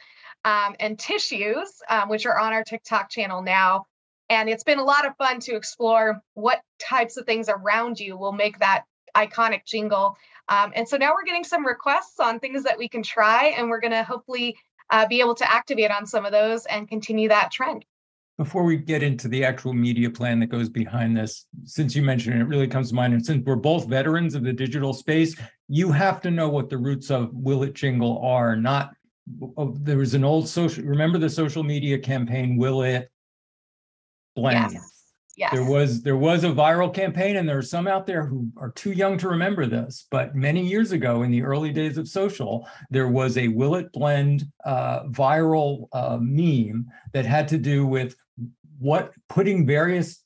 um, 0.45 0.75
and 0.79 0.97
tissues, 0.97 1.81
which 2.07 2.25
are 2.25 2.39
on 2.39 2.53
our 2.53 2.63
TikTok 2.63 3.09
channel 3.09 3.41
now. 3.41 3.85
And 4.30 4.50
it's 4.50 4.63
been 4.63 4.80
a 4.80 4.84
lot 4.84 5.06
of 5.06 5.15
fun 5.18 5.39
to 5.42 5.56
explore 5.56 6.22
what 6.34 6.62
types 6.80 7.18
of 7.18 7.25
things 7.25 7.50
around 7.50 8.00
you 8.00 8.18
will 8.18 8.32
make 8.32 8.60
that 8.60 8.86
iconic 9.15 9.65
jingle. 9.65 10.18
Um, 10.50 10.72
and 10.75 10.88
so 10.88 10.98
now 10.98 11.13
we're 11.13 11.25
getting 11.25 11.44
some 11.44 11.65
requests 11.65 12.20
on 12.20 12.39
things 12.39 12.63
that 12.63 12.77
we 12.77 12.88
can 12.88 13.03
try, 13.03 13.53
and 13.58 13.70
we're 13.70 13.80
going 13.80 13.92
to 13.92 14.03
hopefully 14.03 14.58
uh, 14.89 15.08
be 15.08 15.20
able 15.20 15.36
to 15.36 15.51
activate 15.51 15.92
on 15.92 16.06
some 16.06 16.25
of 16.25 16.32
those 16.32 16.65
and 16.65 16.88
continue 16.88 17.30
that 17.30 17.51
trend. 17.51 17.86
Before 18.38 18.63
we 18.63 18.77
get 18.77 19.03
into 19.03 19.27
the 19.27 19.46
actual 19.46 19.74
media 19.74 20.10
plan 20.10 20.39
that 20.39 20.48
goes 20.48 20.68
behind 20.68 21.15
this, 21.15 21.46
since 21.65 21.96
you 21.96 22.01
mentioned 22.01 22.36
it, 22.36 22.42
it 22.42 22.48
really 22.48 22.68
comes 22.68 22.89
to 22.89 22.96
mind. 22.96 23.13
And 23.13 23.24
since 23.24 23.46
we're 23.46 23.56
both 23.56 23.88
veterans 23.88 24.34
of 24.34 24.44
the 24.44 24.51
digital 24.51 24.92
space, 24.92 25.36
you 25.68 25.92
have 25.92 26.20
to 26.22 26.32
know 26.32 26.50
what 26.50 26.70
the 26.70 26.77
roots 26.77 27.12
of 27.12 27.30
Will 27.32 27.62
It 27.63 27.74
Jingle 27.74 28.20
are. 28.25 28.56
Not 28.56 28.96
oh, 29.56 29.75
there 29.80 29.98
was 29.98 30.15
an 30.15 30.24
old 30.24 30.50
social. 30.50 30.84
Remember 30.84 31.20
the 31.20 31.30
social 31.30 31.63
media 31.63 32.00
campaign, 32.00 32.58
Will 32.58 32.82
It 32.82 33.12
Blend? 34.35 34.73
Yes. 34.73 34.89
Yes. 35.35 35.51
There 35.51 35.65
was 35.65 36.03
there 36.03 36.17
was 36.17 36.43
a 36.43 36.51
viral 36.51 36.93
campaign, 36.93 37.37
and 37.37 37.49
there 37.49 37.57
are 37.57 37.63
some 37.63 37.87
out 37.87 38.05
there 38.05 38.23
who 38.23 38.49
are 38.55 38.71
too 38.71 38.91
young 38.91 39.17
to 39.17 39.29
remember 39.29 39.65
this. 39.65 40.05
But 40.11 40.35
many 40.35 40.65
years 40.65 40.91
ago, 40.91 41.23
in 41.23 41.31
the 41.31 41.41
early 41.41 41.71
days 41.71 41.97
of 41.97 42.07
social, 42.07 42.67
there 42.91 43.07
was 43.07 43.37
a 43.37 43.47
Will 43.47 43.75
It 43.75 43.91
Blend 43.93 44.43
uh, 44.63 45.05
viral 45.05 45.87
uh, 45.91 46.19
meme 46.21 46.85
that 47.13 47.25
had 47.25 47.47
to 47.47 47.57
do 47.57 47.87
with 47.87 48.15
what 48.77 49.11
putting 49.27 49.65
various 49.65 50.23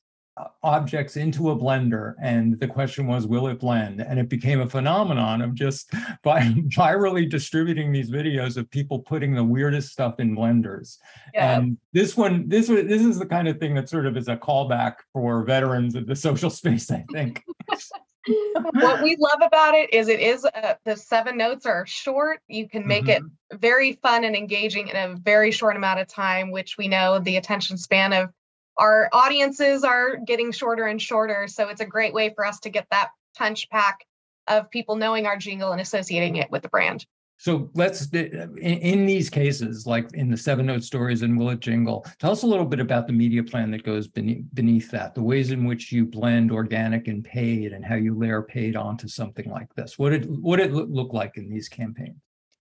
objects 0.64 1.18
into 1.18 1.50
a 1.50 1.56
blender 1.56 2.14
and 2.22 2.60
the 2.60 2.68
question 2.68 3.08
was 3.08 3.26
will 3.26 3.48
it 3.48 3.60
blend 3.60 4.02
and 4.02 4.20
it 4.20 4.30
became 4.30 4.60
a 4.62 4.70
phenomenon 4.70 5.42
of 5.42 5.54
just 5.54 5.92
by 6.24 6.42
virally 6.76 7.30
distributing 7.30 7.92
these 7.92 8.12
videos 8.12 8.58
of 8.58 8.70
people 8.70 9.00
putting 9.00 9.34
the 9.34 9.44
weirdest 9.44 9.92
stuff 9.92 10.20
in 10.20 10.36
blenders 10.36 10.98
yeah. 11.34 11.58
and 11.58 11.78
this 11.94 12.16
one 12.16 12.48
this 12.48 12.68
this 12.68 13.02
is 13.02 13.18
the 13.18 13.26
kind 13.26 13.48
of 13.48 13.60
thing 13.60 13.74
that 13.74 13.90
sort 13.90 14.06
of 14.06 14.16
is 14.18 14.28
a 14.28 14.38
callback 14.38 14.96
for 15.14 15.44
veterans 15.44 15.96
of 15.96 16.06
the 16.06 16.16
social 16.16 16.50
space 16.50 16.92
i 16.92 17.04
think 17.12 17.44
what 18.74 19.02
we 19.02 19.16
love 19.20 19.40
about 19.42 19.74
it 19.74 19.94
is 19.94 20.08
it 20.08 20.20
is 20.20 20.46
uh, 20.46 20.74
the 20.86 20.96
seven 20.96 21.38
notes 21.38 21.66
are 21.66 21.86
short 21.86 22.40
you 22.48 22.68
can 22.68 22.86
make 22.86 23.06
mm-hmm. 23.06 23.26
it 23.52 23.60
very 23.60 23.94
fun 24.02 24.24
and 24.24 24.36
engaging 24.36 24.90
in 24.90 24.96
a 24.96 25.16
very 25.16 25.52
short 25.52 25.76
amount 25.76 26.00
of 26.00 26.08
time 26.08 26.52
which 26.52 26.78
we 26.78 26.88
know 26.88 27.20
the 27.20 27.38
attention 27.38 27.78
span 27.78 28.14
of 28.14 28.30
our 28.78 29.10
audiences 29.12 29.84
are 29.84 30.18
getting 30.18 30.52
shorter 30.52 30.86
and 30.86 31.02
shorter. 31.02 31.48
So 31.48 31.70
it's 31.70 31.82
a 31.82 31.86
great 31.86 32.14
way 32.14 32.34
for 32.34 32.46
us 32.46 32.60
to 32.62 32.70
get 32.70 32.88
that 32.92 33.10
punch 33.36 33.70
pack 33.70 34.06
of 34.48 34.70
people 34.70 34.96
knowing 34.96 35.26
our 35.26 35.38
jingle 35.38 35.72
and 35.72 35.82
associating 35.82 36.38
it 36.38 36.50
with 36.52 36.64
the 36.64 36.70
brand. 36.70 37.06
So 37.40 37.70
let's, 37.76 38.08
in, 38.14 38.58
in, 38.58 39.06
these 39.06 39.30
cases, 39.30 39.86
like 39.86 40.12
in 40.16 40.32
the 40.32 40.38
Seven 40.38 40.66
Note 40.66 40.84
Stories 40.84 41.22
and 41.22 41.38
Will 41.38 41.52
It 41.52 41.60
Jingle, 41.60 42.04
tell 42.18 42.32
us 42.32 42.42
a 42.42 42.48
little 42.48 42.66
bit 42.66 42.80
about 42.80 43.06
the 43.06 43.14
media 43.14 43.44
plan 43.44 43.70
that 43.72 43.84
goes 43.84 44.08
beneath, 44.08 44.44
beneath 44.56 44.90
that, 44.90 45.14
the 45.14 45.22
ways 45.22 45.52
in 45.52 45.64
which 45.64 45.92
you 45.92 46.08
blend 46.08 46.52
organic 46.52 47.08
and 47.08 47.24
paid 47.24 47.74
and 47.74 47.86
how 47.86 47.94
you 47.94 48.18
layer 48.18 48.42
paid 48.42 48.76
onto 48.76 49.08
something 49.08 49.48
like 49.52 49.72
this. 49.76 50.00
What 50.00 50.10
did 50.10 50.26
what 50.42 50.58
did 50.58 50.74
it 50.74 50.90
look 50.90 51.14
like 51.14 51.38
in 51.38 51.48
these 51.48 51.70
campaigns? 51.70 52.18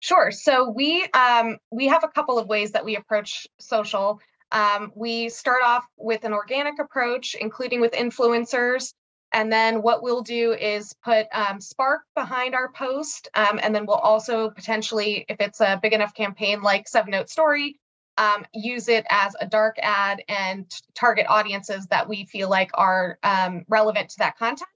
Sure. 0.00 0.30
So 0.30 0.68
we 0.68 1.04
um, 1.14 1.56
we 1.70 1.86
have 1.88 2.04
a 2.04 2.08
couple 2.08 2.38
of 2.38 2.46
ways 2.46 2.72
that 2.72 2.84
we 2.84 2.96
approach 2.96 3.46
social. 3.58 4.20
Um, 4.52 4.92
we 4.94 5.28
start 5.28 5.62
off 5.64 5.84
with 5.96 6.24
an 6.24 6.32
organic 6.32 6.78
approach, 6.78 7.34
including 7.40 7.80
with 7.80 7.92
influencers. 7.92 8.92
And 9.32 9.52
then 9.52 9.82
what 9.82 10.02
we'll 10.02 10.22
do 10.22 10.52
is 10.54 10.92
put 11.04 11.26
um, 11.32 11.60
Spark 11.60 12.02
behind 12.16 12.54
our 12.54 12.72
post. 12.72 13.28
Um, 13.34 13.60
and 13.62 13.74
then 13.74 13.86
we'll 13.86 13.96
also 13.96 14.50
potentially, 14.50 15.24
if 15.28 15.36
it's 15.40 15.60
a 15.60 15.78
big 15.80 15.92
enough 15.92 16.14
campaign 16.14 16.62
like 16.62 16.88
Seven 16.88 17.12
Note 17.12 17.30
Story, 17.30 17.76
um, 18.18 18.44
use 18.52 18.88
it 18.88 19.06
as 19.08 19.34
a 19.40 19.46
dark 19.46 19.76
ad 19.80 20.22
and 20.28 20.70
target 20.94 21.26
audiences 21.28 21.86
that 21.86 22.08
we 22.08 22.26
feel 22.26 22.50
like 22.50 22.70
are 22.74 23.18
um, 23.22 23.64
relevant 23.68 24.10
to 24.10 24.18
that 24.18 24.36
content. 24.36 24.68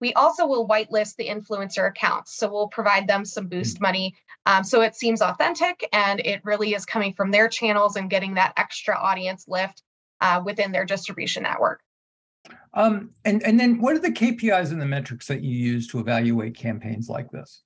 We 0.00 0.12
also 0.14 0.46
will 0.46 0.68
whitelist 0.68 1.16
the 1.16 1.28
influencer 1.28 1.88
accounts. 1.88 2.36
So 2.36 2.50
we'll 2.50 2.68
provide 2.68 3.08
them 3.08 3.24
some 3.24 3.48
boost 3.48 3.78
mm. 3.78 3.82
money. 3.82 4.14
Um, 4.44 4.62
so 4.62 4.82
it 4.82 4.94
seems 4.94 5.22
authentic 5.22 5.88
and 5.92 6.20
it 6.20 6.40
really 6.44 6.74
is 6.74 6.84
coming 6.84 7.14
from 7.14 7.30
their 7.30 7.48
channels 7.48 7.96
and 7.96 8.10
getting 8.10 8.34
that 8.34 8.52
extra 8.56 8.96
audience 8.96 9.46
lift 9.48 9.82
uh, 10.20 10.42
within 10.44 10.72
their 10.72 10.84
distribution 10.84 11.42
network. 11.42 11.80
Um, 12.74 13.10
and, 13.24 13.42
and 13.42 13.58
then 13.58 13.80
what 13.80 13.96
are 13.96 14.00
the 14.00 14.10
KPIs 14.10 14.70
and 14.70 14.80
the 14.80 14.86
metrics 14.86 15.26
that 15.26 15.42
you 15.42 15.56
use 15.56 15.88
to 15.88 15.98
evaluate 15.98 16.54
campaigns 16.54 17.08
like 17.08 17.30
this? 17.30 17.62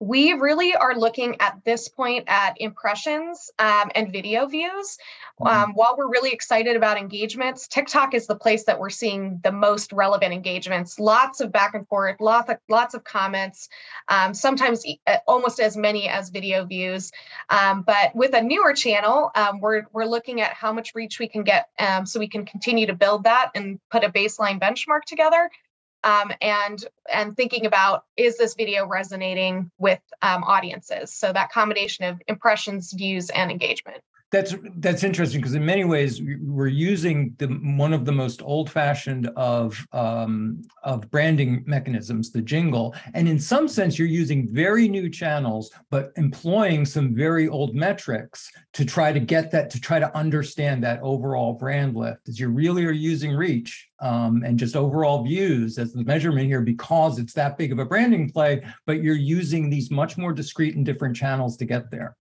We 0.00 0.32
really 0.32 0.74
are 0.74 0.94
looking 0.94 1.36
at 1.40 1.58
this 1.64 1.88
point 1.88 2.24
at 2.26 2.60
impressions 2.60 3.50
um, 3.58 3.90
and 3.94 4.12
video 4.12 4.46
views. 4.46 4.98
Mm-hmm. 5.40 5.46
Um, 5.46 5.72
while 5.74 5.94
we're 5.96 6.10
really 6.10 6.30
excited 6.30 6.76
about 6.76 6.98
engagements, 6.98 7.68
TikTok 7.68 8.14
is 8.14 8.26
the 8.26 8.36
place 8.36 8.64
that 8.64 8.78
we're 8.78 8.90
seeing 8.90 9.40
the 9.42 9.52
most 9.52 9.92
relevant 9.92 10.32
engagements. 10.32 10.98
Lots 10.98 11.40
of 11.40 11.52
back 11.52 11.74
and 11.74 11.86
forth, 11.88 12.20
lots 12.20 12.50
of 12.50 12.58
lots 12.68 12.94
of 12.94 13.04
comments, 13.04 13.68
um, 14.08 14.34
sometimes 14.34 14.84
uh, 15.06 15.16
almost 15.26 15.60
as 15.60 15.76
many 15.76 16.08
as 16.08 16.30
video 16.30 16.64
views. 16.64 17.12
Um, 17.48 17.82
but 17.82 18.14
with 18.14 18.34
a 18.34 18.42
newer 18.42 18.74
channel, 18.74 19.30
um, 19.34 19.60
we're 19.60 19.84
we're 19.92 20.04
looking 20.06 20.40
at 20.40 20.54
how 20.54 20.72
much 20.72 20.94
reach 20.94 21.18
we 21.18 21.28
can 21.28 21.44
get, 21.44 21.68
um, 21.78 22.06
so 22.06 22.20
we 22.20 22.28
can 22.28 22.44
continue 22.44 22.86
to 22.86 22.94
build 22.94 23.24
that 23.24 23.50
and 23.54 23.78
put 23.90 24.04
a 24.04 24.10
baseline 24.10 24.60
benchmark 24.60 25.02
together 25.06 25.50
um, 26.04 26.30
and 26.40 26.84
and 27.12 27.36
thinking 27.36 27.66
about 27.66 28.04
is 28.16 28.36
this 28.38 28.54
video 28.54 28.86
resonating 28.86 29.70
with 29.78 30.00
um, 30.22 30.44
audiences? 30.44 31.12
So 31.12 31.32
that 31.32 31.50
combination 31.50 32.04
of 32.04 32.20
impressions 32.28 32.92
views 32.92 33.30
and 33.30 33.50
engagement 33.50 34.02
that's 34.34 34.54
that's 34.78 35.04
interesting 35.04 35.40
because 35.40 35.54
in 35.54 35.64
many 35.64 35.84
ways 35.84 36.20
we're 36.42 36.66
using 36.66 37.36
the 37.38 37.46
one 37.46 37.92
of 37.92 38.04
the 38.04 38.10
most 38.10 38.42
old-fashioned 38.42 39.28
of 39.36 39.86
um, 39.92 40.60
of 40.82 41.08
branding 41.12 41.62
mechanisms, 41.66 42.32
the 42.32 42.42
jingle, 42.42 42.96
and 43.14 43.28
in 43.28 43.38
some 43.38 43.68
sense 43.68 43.96
you're 43.96 44.08
using 44.08 44.52
very 44.52 44.88
new 44.88 45.08
channels, 45.08 45.70
but 45.88 46.12
employing 46.16 46.84
some 46.84 47.14
very 47.14 47.46
old 47.46 47.76
metrics 47.76 48.50
to 48.72 48.84
try 48.84 49.12
to 49.12 49.20
get 49.20 49.52
that 49.52 49.70
to 49.70 49.80
try 49.80 50.00
to 50.00 50.16
understand 50.16 50.82
that 50.82 51.00
overall 51.02 51.52
brand 51.52 51.94
lift. 51.94 52.28
As 52.28 52.40
you 52.40 52.48
really 52.48 52.84
are 52.86 52.90
using 53.12 53.36
reach 53.36 53.88
um, 54.00 54.42
and 54.44 54.58
just 54.58 54.74
overall 54.74 55.22
views 55.22 55.78
as 55.78 55.92
the 55.92 56.02
measurement 56.02 56.48
here 56.48 56.60
because 56.60 57.20
it's 57.20 57.34
that 57.34 57.56
big 57.56 57.70
of 57.70 57.78
a 57.78 57.84
branding 57.84 58.28
play, 58.28 58.64
but 58.84 59.00
you're 59.00 59.14
using 59.14 59.70
these 59.70 59.92
much 59.92 60.18
more 60.18 60.32
discrete 60.32 60.74
and 60.74 60.84
different 60.84 61.14
channels 61.14 61.56
to 61.58 61.64
get 61.64 61.88
there. 61.92 62.16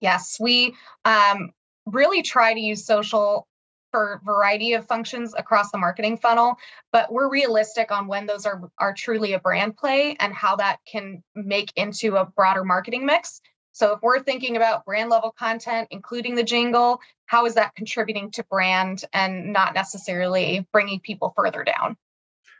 Yes, 0.00 0.36
we 0.40 0.74
um, 1.04 1.52
really 1.86 2.22
try 2.22 2.54
to 2.54 2.60
use 2.60 2.84
social 2.84 3.46
for 3.90 4.20
variety 4.24 4.72
of 4.72 4.84
functions 4.86 5.34
across 5.38 5.70
the 5.70 5.78
marketing 5.78 6.16
funnel, 6.16 6.56
but 6.90 7.12
we're 7.12 7.30
realistic 7.30 7.92
on 7.92 8.08
when 8.08 8.26
those 8.26 8.44
are 8.44 8.68
are 8.78 8.92
truly 8.92 9.34
a 9.34 9.38
brand 9.38 9.76
play 9.76 10.16
and 10.18 10.34
how 10.34 10.56
that 10.56 10.78
can 10.84 11.22
make 11.36 11.72
into 11.76 12.16
a 12.16 12.24
broader 12.24 12.64
marketing 12.64 13.06
mix. 13.06 13.40
So 13.70 13.92
if 13.92 14.02
we're 14.02 14.20
thinking 14.20 14.56
about 14.56 14.84
brand 14.84 15.10
level 15.10 15.32
content, 15.36 15.88
including 15.90 16.34
the 16.34 16.42
jingle, 16.42 17.00
how 17.26 17.46
is 17.46 17.54
that 17.54 17.74
contributing 17.76 18.30
to 18.32 18.44
brand 18.44 19.04
and 19.12 19.52
not 19.52 19.74
necessarily 19.74 20.66
bringing 20.72 20.98
people 20.98 21.32
further 21.36 21.62
down? 21.62 21.96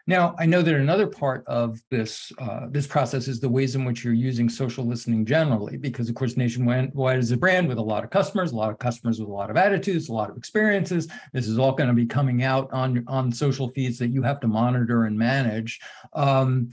Now, 0.06 0.34
I 0.38 0.44
know 0.44 0.60
that 0.60 0.74
another 0.74 1.06
part 1.06 1.44
of 1.46 1.80
this 1.90 2.30
uh, 2.38 2.66
this 2.70 2.86
process 2.86 3.26
is 3.26 3.40
the 3.40 3.48
ways 3.48 3.74
in 3.74 3.86
which 3.86 4.04
you're 4.04 4.12
using 4.12 4.50
social 4.50 4.84
listening 4.84 5.24
generally, 5.24 5.78
because 5.78 6.10
of 6.10 6.14
course, 6.14 6.36
Nationwide 6.36 7.18
is 7.18 7.30
a 7.30 7.36
brand 7.38 7.68
with 7.68 7.78
a 7.78 7.82
lot 7.82 8.04
of 8.04 8.10
customers, 8.10 8.52
a 8.52 8.56
lot 8.56 8.70
of 8.70 8.78
customers 8.78 9.18
with 9.18 9.30
a 9.30 9.32
lot 9.32 9.50
of 9.50 9.56
attitudes, 9.56 10.10
a 10.10 10.12
lot 10.12 10.28
of 10.28 10.36
experiences. 10.36 11.08
This 11.32 11.48
is 11.48 11.58
all 11.58 11.72
going 11.72 11.88
to 11.88 11.94
be 11.94 12.04
coming 12.04 12.42
out 12.42 12.70
on 12.70 13.02
on 13.06 13.32
social 13.32 13.70
feeds 13.70 13.98
that 13.98 14.08
you 14.08 14.22
have 14.22 14.40
to 14.40 14.48
monitor 14.48 15.04
and 15.04 15.18
manage. 15.18 15.80
Um, 16.12 16.70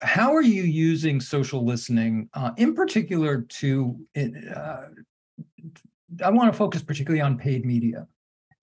how 0.00 0.34
are 0.34 0.42
you 0.42 0.62
using 0.62 1.20
social 1.20 1.64
listening, 1.64 2.30
uh, 2.32 2.52
in 2.56 2.74
particular, 2.74 3.42
to? 3.42 3.98
Uh, 4.16 4.84
I 6.24 6.30
want 6.30 6.50
to 6.50 6.56
focus 6.56 6.82
particularly 6.82 7.20
on 7.20 7.36
paid 7.36 7.66
media 7.66 8.06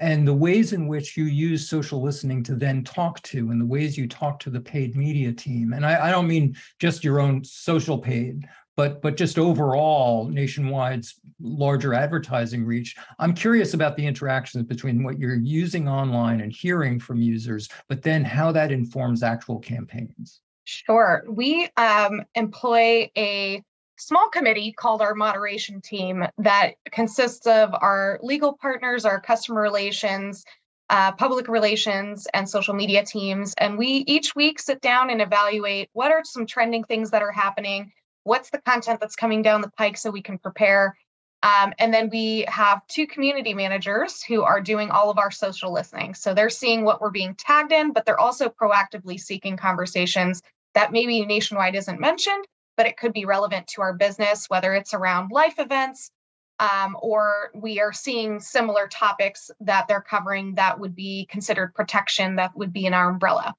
and 0.02 0.28
the 0.28 0.34
ways 0.34 0.74
in 0.74 0.88
which 0.88 1.16
you 1.16 1.26
use 1.26 1.70
social 1.70 2.02
listening 2.02 2.44
to 2.44 2.56
then 2.56 2.84
talk 2.84 3.22
to 3.22 3.52
and 3.52 3.62
the 3.62 3.66
ways 3.66 3.98
you 3.98 4.08
talk 4.08 4.40
to 4.40 4.50
the 4.50 4.60
paid 4.60 4.96
media 4.96 5.32
team 5.32 5.74
and 5.74 5.86
i, 5.86 6.08
I 6.08 6.12
don't 6.12 6.28
mean 6.28 6.56
just 6.80 7.04
your 7.04 7.20
own 7.20 7.44
social 7.44 7.98
paid 7.98 8.48
but 8.76 9.02
but 9.02 9.16
just 9.16 9.38
overall 9.38 10.28
nationwide's 10.28 11.20
larger 11.40 11.94
advertising 11.94 12.66
reach 12.66 12.96
i'm 13.20 13.34
curious 13.34 13.74
about 13.74 13.96
the 13.96 14.06
interactions 14.06 14.66
between 14.66 15.04
what 15.04 15.20
you're 15.20 15.36
using 15.36 15.88
online 15.88 16.42
and 16.42 16.52
hearing 16.52 17.00
from 17.00 17.22
users 17.22 17.70
but 17.88 18.02
then 18.02 18.24
how 18.24 18.52
that 18.52 18.72
informs 18.72 19.24
actual 19.24 19.60
campaigns. 19.60 20.42
Sure. 20.64 21.24
We 21.30 21.70
um, 21.78 22.24
employ 22.36 23.10
a 23.18 23.64
small 24.02 24.30
committee 24.30 24.72
called 24.72 25.02
our 25.02 25.14
moderation 25.14 25.80
team 25.80 26.26
that 26.40 26.74
consists 26.92 27.46
of 27.46 27.70
our 27.74 28.20
legal 28.24 28.58
partners, 28.60 29.06
our 29.06 29.22
customer 29.22 29.62
relations, 29.62 30.44
uh, 30.90 31.12
public 31.12 31.48
relations, 31.48 32.28
and 32.34 32.50
social 32.50 32.74
media 32.74 33.06
teams. 33.06 33.54
And 33.60 33.78
we 33.78 34.04
each 34.08 34.36
week 34.36 34.60
sit 34.60 34.82
down 34.82 35.12
and 35.12 35.22
evaluate 35.22 35.90
what 35.94 36.12
are 36.12 36.24
some 36.24 36.48
trending 36.48 36.84
things 36.84 37.12
that 37.12 37.22
are 37.22 37.32
happening, 37.32 37.92
what's 38.24 38.50
the 38.50 38.58
content 38.62 39.00
that's 39.00 39.16
coming 39.16 39.44
down 39.44 39.62
the 39.62 39.72
pike 39.78 39.98
so 39.98 40.10
we 40.10 40.24
can 40.24 40.40
prepare. 40.40 40.98
Um, 41.44 41.74
and 41.78 41.94
then 41.94 42.10
we 42.10 42.46
have 42.48 42.86
two 42.88 43.06
community 43.06 43.54
managers 43.54 44.24
who 44.24 44.42
are 44.42 44.62
doing 44.62 44.90
all 44.90 45.12
of 45.12 45.20
our 45.20 45.32
social 45.32 45.72
listening. 45.72 46.16
So 46.16 46.34
they're 46.34 46.50
seeing 46.50 46.84
what 46.84 47.02
we're 47.02 47.12
being 47.12 47.36
tagged 47.36 47.72
in, 47.72 47.94
but 47.94 48.06
they're 48.06 48.20
also 48.20 48.50
proactively 48.50 49.20
seeking 49.20 49.58
conversations 49.58 50.42
that 50.74 50.92
maybe 50.92 51.24
nationwide 51.26 51.76
isn't 51.76 52.00
mentioned 52.00 52.46
but 52.82 52.88
it 52.88 52.98
could 52.98 53.14
be 53.14 53.26
relevant 53.26 53.68
to 53.68 53.82
our 53.84 53.94
business, 53.94 54.48
whether 54.50 54.74
it's 54.74 54.96
around 54.96 55.30
life 55.32 55.60
events, 55.60 56.10
um, 56.58 56.98
or 57.00 57.52
we 57.54 57.80
are 57.80 57.94
seeing 57.94 58.40
similar 58.40 58.88
topics 58.88 59.52
that 59.60 59.88
they're 59.88 60.02
covering 60.02 60.56
that 60.56 60.80
would 60.80 60.96
be 60.96 61.28
considered 61.30 61.76
protection 61.76 62.38
that 62.38 62.58
would 62.58 62.74
be 62.74 62.88
in 62.88 62.96
our 62.96 63.12
umbrella. 63.12 63.54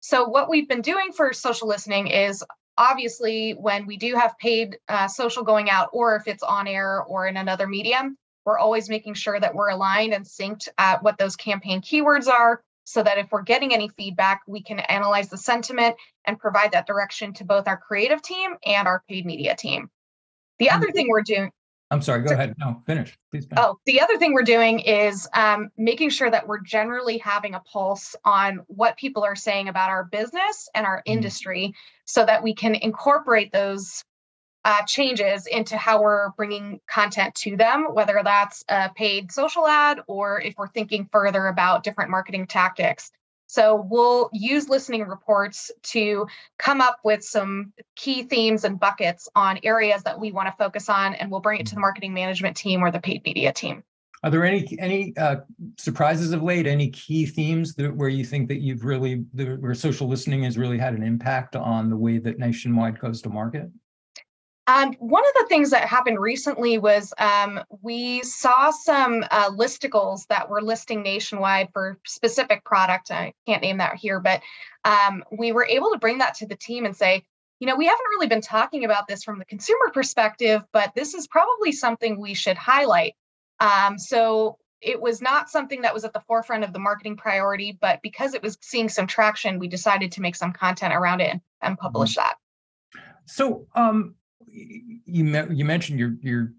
So, 0.00 0.26
what 0.26 0.50
we've 0.50 0.68
been 0.68 0.82
doing 0.82 1.12
for 1.12 1.32
social 1.32 1.68
listening 1.68 2.08
is 2.08 2.42
obviously 2.76 3.52
when 3.52 3.86
we 3.86 3.98
do 3.98 4.16
have 4.16 4.36
paid 4.36 4.78
uh, 4.88 5.06
social 5.06 5.44
going 5.44 5.70
out, 5.70 5.90
or 5.92 6.16
if 6.16 6.26
it's 6.26 6.42
on 6.42 6.66
air 6.66 7.04
or 7.04 7.28
in 7.28 7.36
another 7.36 7.68
medium, 7.68 8.18
we're 8.44 8.58
always 8.58 8.88
making 8.88 9.14
sure 9.14 9.38
that 9.38 9.54
we're 9.54 9.68
aligned 9.68 10.12
and 10.12 10.24
synced 10.24 10.66
at 10.76 11.04
what 11.04 11.18
those 11.18 11.36
campaign 11.36 11.82
keywords 11.82 12.26
are 12.26 12.64
so 12.86 13.02
that 13.02 13.18
if 13.18 13.30
we're 13.32 13.42
getting 13.42 13.74
any 13.74 13.88
feedback, 13.88 14.42
we 14.46 14.62
can 14.62 14.78
analyze 14.78 15.28
the 15.28 15.36
sentiment 15.36 15.96
and 16.24 16.38
provide 16.38 16.72
that 16.72 16.86
direction 16.86 17.34
to 17.34 17.44
both 17.44 17.66
our 17.66 17.76
creative 17.76 18.22
team 18.22 18.52
and 18.64 18.86
our 18.86 19.02
paid 19.08 19.26
media 19.26 19.56
team. 19.56 19.90
The 20.60 20.70
other 20.70 20.90
thing 20.92 21.08
we're 21.08 21.22
doing, 21.22 21.50
I'm 21.90 22.00
sorry, 22.00 22.22
go 22.22 22.32
ahead. 22.32 22.54
No, 22.58 22.82
finish, 22.86 23.16
please. 23.30 23.46
Finish. 23.46 23.64
Oh, 23.64 23.78
the 23.86 24.00
other 24.00 24.18
thing 24.18 24.32
we're 24.32 24.42
doing 24.42 24.80
is 24.80 25.28
um, 25.34 25.70
making 25.76 26.10
sure 26.10 26.30
that 26.30 26.46
we're 26.46 26.60
generally 26.60 27.18
having 27.18 27.54
a 27.54 27.60
pulse 27.60 28.16
on 28.24 28.60
what 28.68 28.96
people 28.96 29.24
are 29.24 29.36
saying 29.36 29.68
about 29.68 29.90
our 29.90 30.04
business 30.04 30.68
and 30.74 30.86
our 30.86 30.98
mm. 30.98 31.02
industry 31.06 31.74
so 32.04 32.24
that 32.24 32.42
we 32.42 32.54
can 32.54 32.74
incorporate 32.76 33.52
those 33.52 34.04
uh, 34.66 34.82
changes 34.82 35.46
into 35.46 35.76
how 35.76 36.02
we're 36.02 36.30
bringing 36.30 36.80
content 36.90 37.32
to 37.36 37.56
them, 37.56 37.86
whether 37.92 38.20
that's 38.24 38.64
a 38.68 38.90
paid 38.96 39.30
social 39.30 39.64
ad 39.64 40.00
or 40.08 40.40
if 40.40 40.54
we're 40.58 40.66
thinking 40.66 41.08
further 41.12 41.46
about 41.46 41.84
different 41.84 42.10
marketing 42.10 42.48
tactics. 42.48 43.12
So 43.46 43.86
we'll 43.88 44.28
use 44.32 44.68
listening 44.68 45.02
reports 45.02 45.70
to 45.84 46.26
come 46.58 46.80
up 46.80 46.98
with 47.04 47.22
some 47.22 47.74
key 47.94 48.24
themes 48.24 48.64
and 48.64 48.80
buckets 48.80 49.28
on 49.36 49.60
areas 49.62 50.02
that 50.02 50.18
we 50.18 50.32
want 50.32 50.48
to 50.48 50.54
focus 50.58 50.88
on, 50.88 51.14
and 51.14 51.30
we'll 51.30 51.38
bring 51.38 51.60
it 51.60 51.66
to 51.68 51.76
the 51.76 51.80
marketing 51.80 52.12
management 52.12 52.56
team 52.56 52.82
or 52.82 52.90
the 52.90 52.98
paid 52.98 53.22
media 53.24 53.52
team. 53.52 53.84
Are 54.24 54.30
there 54.30 54.44
any 54.44 54.76
any 54.80 55.16
uh, 55.16 55.36
surprises 55.78 56.32
of 56.32 56.42
late? 56.42 56.66
Any 56.66 56.90
key 56.90 57.24
themes 57.24 57.76
that 57.76 57.94
where 57.94 58.08
you 58.08 58.24
think 58.24 58.48
that 58.48 58.62
you've 58.62 58.84
really 58.84 59.24
where 59.32 59.74
social 59.74 60.08
listening 60.08 60.42
has 60.42 60.58
really 60.58 60.78
had 60.78 60.94
an 60.94 61.04
impact 61.04 61.54
on 61.54 61.88
the 61.88 61.96
way 61.96 62.18
that 62.18 62.40
Nationwide 62.40 62.98
goes 62.98 63.22
to 63.22 63.28
market? 63.28 63.70
Um, 64.68 64.94
one 64.98 65.22
of 65.24 65.32
the 65.34 65.46
things 65.48 65.70
that 65.70 65.88
happened 65.88 66.18
recently 66.18 66.78
was 66.78 67.14
um, 67.18 67.60
we 67.82 68.22
saw 68.22 68.70
some 68.70 69.24
uh, 69.30 69.50
listicles 69.50 70.26
that 70.28 70.50
were 70.50 70.60
listing 70.60 71.02
nationwide 71.02 71.68
for 71.72 71.98
specific 72.04 72.64
product. 72.64 73.12
I 73.12 73.32
can't 73.46 73.62
name 73.62 73.78
that 73.78 73.94
here, 73.94 74.18
but 74.18 74.42
um, 74.84 75.22
we 75.30 75.52
were 75.52 75.66
able 75.66 75.90
to 75.92 75.98
bring 75.98 76.18
that 76.18 76.34
to 76.36 76.46
the 76.46 76.56
team 76.56 76.84
and 76.84 76.96
say, 76.96 77.22
you 77.60 77.66
know, 77.66 77.76
we 77.76 77.86
haven't 77.86 78.06
really 78.10 78.26
been 78.26 78.40
talking 78.40 78.84
about 78.84 79.06
this 79.06 79.22
from 79.22 79.38
the 79.38 79.44
consumer 79.44 79.90
perspective, 79.92 80.62
but 80.72 80.92
this 80.94 81.14
is 81.14 81.26
probably 81.28 81.72
something 81.72 82.20
we 82.20 82.34
should 82.34 82.56
highlight. 82.56 83.14
Um, 83.60 83.98
so 83.98 84.58
it 84.80 85.00
was 85.00 85.22
not 85.22 85.48
something 85.48 85.82
that 85.82 85.94
was 85.94 86.04
at 86.04 86.12
the 86.12 86.22
forefront 86.26 86.64
of 86.64 86.72
the 86.72 86.78
marketing 86.78 87.16
priority, 87.16 87.78
but 87.80 88.02
because 88.02 88.34
it 88.34 88.42
was 88.42 88.58
seeing 88.60 88.88
some 88.88 89.06
traction, 89.06 89.58
we 89.58 89.68
decided 89.68 90.12
to 90.12 90.20
make 90.20 90.36
some 90.36 90.52
content 90.52 90.92
around 90.92 91.20
it 91.20 91.30
and, 91.30 91.40
and 91.62 91.78
publish 91.78 92.16
mm-hmm. 92.16 92.28
that. 92.28 92.36
So, 93.24 93.66
um, 93.74 94.14
you 94.56 95.46
you 95.50 95.64
mentioned 95.64 95.98
you're 95.98 96.16
you're 96.20 96.52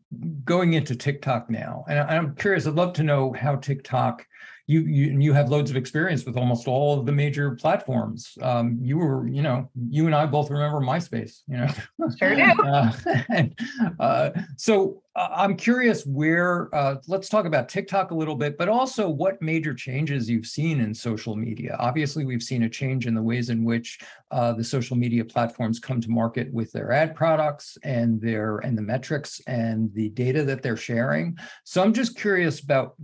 going 0.45 0.73
into 0.73 0.95
TikTok 0.95 1.49
now, 1.49 1.83
and 1.89 1.99
I'm 1.99 2.35
curious. 2.35 2.67
I'd 2.67 2.75
love 2.75 2.93
to 2.93 3.03
know 3.03 3.33
how 3.33 3.55
TikTok. 3.55 4.25
You 4.67 4.81
you 4.81 5.19
you 5.19 5.33
have 5.33 5.49
loads 5.49 5.71
of 5.71 5.77
experience 5.77 6.25
with 6.25 6.35
almost 6.35 6.67
all 6.67 6.99
of 6.99 7.05
the 7.05 7.11
major 7.11 7.51
platforms. 7.51 8.37
Um, 8.41 8.77
you 8.81 8.97
were, 8.97 9.25
you 9.27 9.41
know, 9.41 9.69
you 9.89 10.05
and 10.05 10.13
I 10.13 10.25
both 10.25 10.51
remember 10.51 10.81
MySpace. 10.81 11.41
You 11.47 11.57
know, 11.57 12.09
sure 12.19 12.35
do. 12.35 12.41
uh, 12.63 12.91
and, 13.29 13.57
uh, 13.99 14.31
so 14.57 15.01
uh, 15.15 15.29
I'm 15.33 15.55
curious 15.55 16.05
where. 16.05 16.73
Uh, 16.75 16.95
let's 17.07 17.29
talk 17.29 17.45
about 17.45 17.69
TikTok 17.69 18.11
a 18.11 18.15
little 18.15 18.35
bit, 18.35 18.57
but 18.57 18.67
also 18.67 19.09
what 19.09 19.41
major 19.41 19.73
changes 19.73 20.29
you've 20.29 20.45
seen 20.45 20.81
in 20.81 20.93
social 20.93 21.35
media. 21.35 21.77
Obviously, 21.79 22.25
we've 22.25 22.43
seen 22.43 22.63
a 22.63 22.69
change 22.69 23.07
in 23.07 23.15
the 23.15 23.23
ways 23.23 23.49
in 23.49 23.63
which 23.63 23.99
uh, 24.31 24.51
the 24.51 24.63
social 24.63 24.97
media 24.97 25.23
platforms 25.23 25.79
come 25.79 26.01
to 26.01 26.09
market 26.09 26.51
with 26.51 26.71
their 26.73 26.91
ad 26.91 27.15
products 27.15 27.77
and 27.83 28.19
their 28.21 28.57
and 28.57 28.77
the 28.77 28.81
metrics 28.81 29.41
and 29.47 29.93
the 29.93 30.09
data 30.09 30.43
that 30.43 30.61
they're 30.61 30.75
sharing. 30.75 31.37
So 31.63 31.81
I'm 31.81 31.93
just 31.93 32.17
curious 32.17 32.59
about 32.59 32.95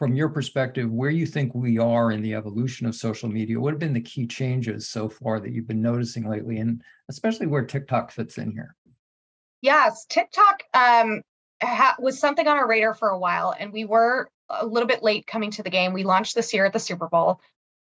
from 0.00 0.16
your 0.16 0.30
perspective, 0.30 0.90
where 0.90 1.10
you 1.10 1.26
think 1.26 1.54
we 1.54 1.78
are 1.78 2.10
in 2.10 2.22
the 2.22 2.32
evolution 2.32 2.86
of 2.86 2.94
social 2.94 3.28
media. 3.28 3.60
What 3.60 3.74
have 3.74 3.78
been 3.78 3.92
the 3.92 4.00
key 4.00 4.26
changes 4.26 4.88
so 4.88 5.10
far 5.10 5.38
that 5.40 5.52
you've 5.52 5.68
been 5.68 5.82
noticing 5.82 6.26
lately, 6.26 6.56
and 6.56 6.82
especially 7.10 7.46
where 7.46 7.66
TikTok 7.66 8.10
fits 8.10 8.38
in 8.38 8.50
here? 8.50 8.74
Yes, 9.60 10.06
TikTok 10.06 10.62
um, 10.72 11.20
ha- 11.62 11.96
was 11.98 12.18
something 12.18 12.48
on 12.48 12.56
our 12.56 12.66
radar 12.66 12.94
for 12.94 13.10
a 13.10 13.18
while, 13.18 13.54
and 13.56 13.74
we 13.74 13.84
were 13.84 14.30
a 14.48 14.64
little 14.64 14.88
bit 14.88 15.02
late 15.02 15.26
coming 15.26 15.50
to 15.50 15.62
the 15.62 15.68
game. 15.68 15.92
We 15.92 16.02
launched 16.02 16.34
this 16.34 16.54
year 16.54 16.64
at 16.64 16.72
the 16.72 16.78
Super 16.78 17.06
Bowl. 17.06 17.42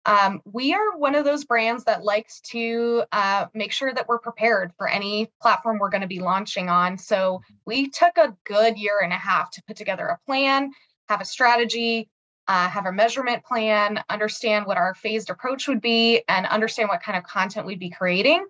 Um, 0.04 0.40
we 0.44 0.74
are 0.74 0.98
one 0.98 1.14
of 1.14 1.24
those 1.24 1.44
brands 1.44 1.84
that 1.84 2.02
likes 2.02 2.40
to 2.40 3.04
uh, 3.12 3.46
make 3.54 3.70
sure 3.70 3.94
that 3.94 4.08
we're 4.08 4.18
prepared 4.18 4.72
for 4.76 4.88
any 4.88 5.30
platform 5.40 5.78
we're 5.78 5.90
going 5.90 6.00
to 6.00 6.08
be 6.08 6.18
launching 6.18 6.68
on. 6.68 6.98
So 6.98 7.42
we 7.66 7.88
took 7.88 8.18
a 8.18 8.34
good 8.42 8.78
year 8.78 8.98
and 9.00 9.12
a 9.12 9.16
half 9.16 9.52
to 9.52 9.62
put 9.68 9.76
together 9.76 10.06
a 10.06 10.18
plan, 10.26 10.72
have 11.10 11.20
a 11.20 11.24
strategy, 11.24 12.08
uh, 12.48 12.68
have 12.68 12.86
a 12.86 12.92
measurement 12.92 13.44
plan, 13.44 14.02
understand 14.08 14.64
what 14.64 14.76
our 14.76 14.94
phased 14.94 15.28
approach 15.28 15.68
would 15.68 15.80
be, 15.80 16.22
and 16.28 16.46
understand 16.46 16.88
what 16.88 17.02
kind 17.02 17.18
of 17.18 17.24
content 17.24 17.66
we'd 17.66 17.78
be 17.78 17.90
creating. 17.90 18.46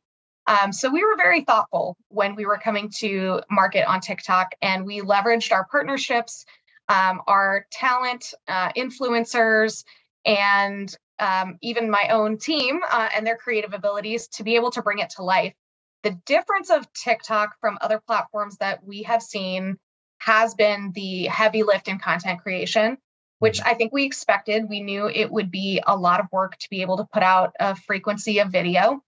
Um, 0.47 0.73
so 0.73 0.91
we 0.91 1.05
were 1.05 1.17
very 1.17 1.43
thoughtful 1.43 1.97
when 2.09 2.35
we 2.35 2.45
were 2.47 2.59
coming 2.59 2.91
to 2.99 3.41
market 3.51 3.85
on 3.89 4.01
TikTok, 4.01 4.53
and 4.63 4.85
we 4.85 5.01
leveraged 5.01 5.53
our 5.53 5.67
partnerships, 5.71 6.45
um, 6.89 7.23
our 7.27 7.67
talent, 7.71 8.35
uh, 8.47 8.73
influencers, 8.73 9.85
and 10.25 10.95
um, 11.19 11.59
even 11.63 11.91
my 11.91 12.09
own 12.11 12.39
team 12.39 12.81
uh, 12.91 13.09
and 13.15 13.27
their 13.27 13.37
creative 13.37 13.75
abilities 13.75 14.29
to 14.29 14.43
be 14.43 14.57
able 14.57 14.71
to 14.73 14.83
bring 14.83 14.99
it 14.99 15.11
to 15.17 15.23
life. 15.23 15.55
The 16.03 16.19
difference 16.27 16.71
of 16.71 16.91
TikTok 16.93 17.57
from 17.61 17.79
other 17.81 18.01
platforms 18.07 18.57
that 18.59 18.83
we 18.85 19.03
have 19.05 19.23
seen 19.23 19.79
has 20.21 20.55
been 20.55 20.93
the 20.95 21.25
heavy 21.25 21.63
lift 21.63 21.89
in 21.89 21.99
content 21.99 22.41
creation, 22.43 22.99
which 23.39 23.59
mm-hmm. 23.59 23.69
I 23.69 23.75
think 23.75 23.93
we 23.93 24.05
expected. 24.05 24.69
We 24.69 24.81
knew 24.81 25.09
it 25.09 25.31
would 25.31 25.51
be 25.51 25.83
a 25.85 25.97
lot 25.97 26.21
of 26.21 26.27
work 26.31 26.57
to 26.59 26.71
be 26.71 26.83
able 26.83 26.99
to 26.99 27.09
put 27.13 27.23
out 27.23 27.55
a 27.59 27.75
frequency 27.75 28.39
of 28.39 28.53
video. 28.53 29.03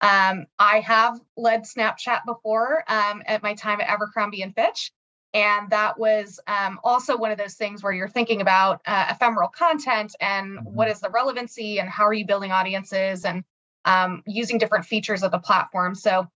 Um, 0.00 0.46
I 0.58 0.80
have 0.80 1.20
led 1.36 1.62
Snapchat 1.64 2.24
before 2.26 2.82
um, 2.88 3.22
at 3.26 3.42
my 3.42 3.54
time 3.54 3.80
at 3.80 3.88
Abercrombie 3.88 4.42
and 4.42 4.54
Fitch. 4.54 4.90
And 5.34 5.70
that 5.70 5.98
was 5.98 6.40
um, 6.46 6.78
also 6.84 7.16
one 7.16 7.32
of 7.32 7.38
those 7.38 7.54
things 7.54 7.82
where 7.82 7.92
you're 7.92 8.08
thinking 8.08 8.40
about 8.40 8.80
uh, 8.86 9.06
ephemeral 9.10 9.48
content 9.48 10.14
and 10.20 10.58
mm-hmm. 10.58 10.74
what 10.74 10.88
is 10.88 11.00
the 11.00 11.10
relevancy 11.10 11.78
and 11.78 11.88
how 11.88 12.04
are 12.04 12.12
you 12.12 12.26
building 12.26 12.52
audiences 12.52 13.24
and 13.24 13.44
um, 13.84 14.22
using 14.26 14.58
different 14.58 14.86
features 14.86 15.22
of 15.22 15.30
the 15.30 15.38
platform. 15.38 15.94
So 15.94 16.28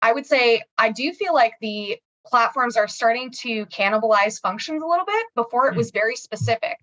I 0.00 0.12
would 0.12 0.26
say 0.26 0.62
I 0.76 0.92
do 0.92 1.12
feel 1.12 1.34
like 1.34 1.54
the 1.60 1.98
platforms 2.26 2.76
are 2.76 2.88
starting 2.88 3.30
to 3.30 3.66
cannibalize 3.66 4.40
functions 4.40 4.82
a 4.82 4.86
little 4.86 5.06
bit. 5.06 5.26
Before 5.34 5.68
it 5.68 5.72
hmm. 5.72 5.78
was 5.78 5.90
very 5.90 6.16
specific. 6.16 6.78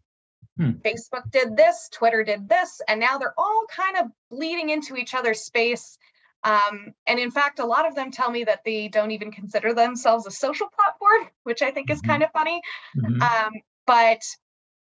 Hmm. 0.57 0.71
Facebook 0.83 1.29
did 1.31 1.55
this, 1.55 1.89
Twitter 1.91 2.23
did 2.23 2.49
this, 2.49 2.81
and 2.87 2.99
now 2.99 3.17
they're 3.17 3.33
all 3.37 3.65
kind 3.73 3.97
of 3.97 4.11
bleeding 4.29 4.69
into 4.69 4.95
each 4.95 5.13
other's 5.13 5.41
space 5.41 5.97
um, 6.43 6.93
and 7.05 7.19
in 7.19 7.31
fact, 7.31 7.59
a 7.59 7.65
lot 7.65 7.87
of 7.87 7.95
them 7.95 8.11
tell 8.11 8.31
me 8.31 8.43
that 8.45 8.63
they 8.63 8.87
don't 8.87 9.11
even 9.11 9.31
consider 9.31 9.73
themselves 9.73 10.25
a 10.25 10.31
social 10.31 10.67
platform, 10.67 11.29
which 11.43 11.61
I 11.61 11.71
think 11.71 11.89
is 11.89 11.99
mm-hmm. 11.99 12.11
kind 12.11 12.23
of 12.23 12.31
funny. 12.31 12.61
Mm-hmm. 12.97 13.21
Um, 13.21 13.53
but 13.85 14.21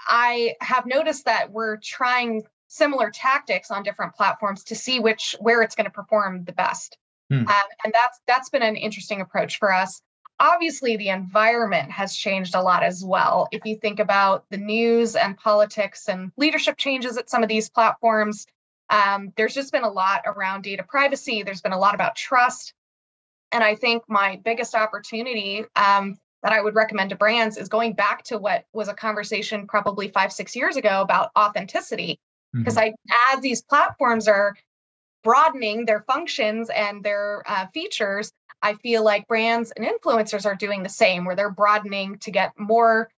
I 0.07 0.55
have 0.61 0.87
noticed 0.87 1.26
that 1.26 1.50
we're 1.50 1.79
trying 1.79 2.42
similar 2.68 3.11
tactics 3.11 3.70
on 3.70 3.83
different 3.83 4.14
platforms 4.14 4.64
to 4.64 4.74
see 4.74 5.00
which 5.00 5.35
where 5.40 5.62
it's 5.62 5.74
going 5.74 5.87
to 5.87 5.90
perform 5.90 6.44
the 6.44 6.53
best. 6.53 6.96
Mm. 7.33 7.48
Um, 7.48 7.68
and 7.85 7.92
that's 7.92 8.20
that's 8.26 8.48
been 8.48 8.62
an 8.62 8.76
interesting 8.76 9.20
approach 9.20 9.59
for 9.59 9.72
us. 9.72 10.00
Obviously, 10.40 10.96
the 10.96 11.11
environment 11.11 11.90
has 11.90 12.16
changed 12.16 12.55
a 12.55 12.62
lot 12.62 12.83
as 12.83 13.05
well. 13.05 13.46
If 13.53 13.66
you 13.66 13.76
think 13.76 14.00
about 14.00 14.46
the 14.48 14.57
news 14.57 15.14
and 15.14 15.37
politics 15.37 16.09
and 16.09 16.33
leadership 16.38 16.79
changes 16.79 17.18
at 17.18 17.29
some 17.29 17.42
of 17.42 17.50
these 17.50 17.68
platforms, 17.68 18.46
um, 18.88 19.35
there's 19.37 19.55
just 19.55 19.70
been 19.70 19.85
a 19.85 19.90
lot 19.90 20.22
around 20.24 20.62
data 20.62 20.83
privacy. 20.83 21.42
There's 21.42 21.61
been 21.61 21.72
a 21.72 21.79
lot 21.79 21.94
about 21.94 22.16
trust. 22.16 22.72
And 23.53 23.62
I 23.62 23.74
think 23.74 24.03
my 24.09 24.40
biggest 24.42 24.74
opportunity 24.74 25.64
um, 25.76 26.16
that 26.42 26.53
I 26.53 26.61
would 26.62 26.74
recommend 26.74 27.11
to 27.11 27.16
brands 27.16 27.59
is 27.59 27.68
going 27.68 27.92
back 27.92 28.22
to 28.24 28.38
what 28.38 28.64
was 28.72 28.88
a 28.88 28.94
conversation 28.94 29.66
probably 29.66 30.09
five, 30.09 30.33
six 30.33 30.57
years 30.57 30.76
ago 30.76 31.03
about 31.03 31.31
authenticity. 31.38 32.18
Because 32.55 32.76
mm-hmm. 32.76 32.94
I, 33.11 33.35
as 33.35 33.42
these 33.42 33.61
platforms 33.62 34.26
are 34.26 34.57
broadening 35.22 35.85
their 35.85 36.00
functions 36.00 36.70
and 36.70 37.05
their 37.05 37.42
uh, 37.46 37.66
features, 37.74 38.33
I 38.62 38.75
feel 38.75 39.05
like 39.05 39.27
brands 39.27 39.73
and 39.73 39.87
influencers 39.87 40.46
are 40.46 40.55
doing 40.55 40.83
the 40.83 40.88
same, 40.88 41.25
where 41.25 41.37
they're 41.37 41.51
broadening 41.51 42.18
to 42.18 42.31
get 42.31 42.53
more 42.59 43.11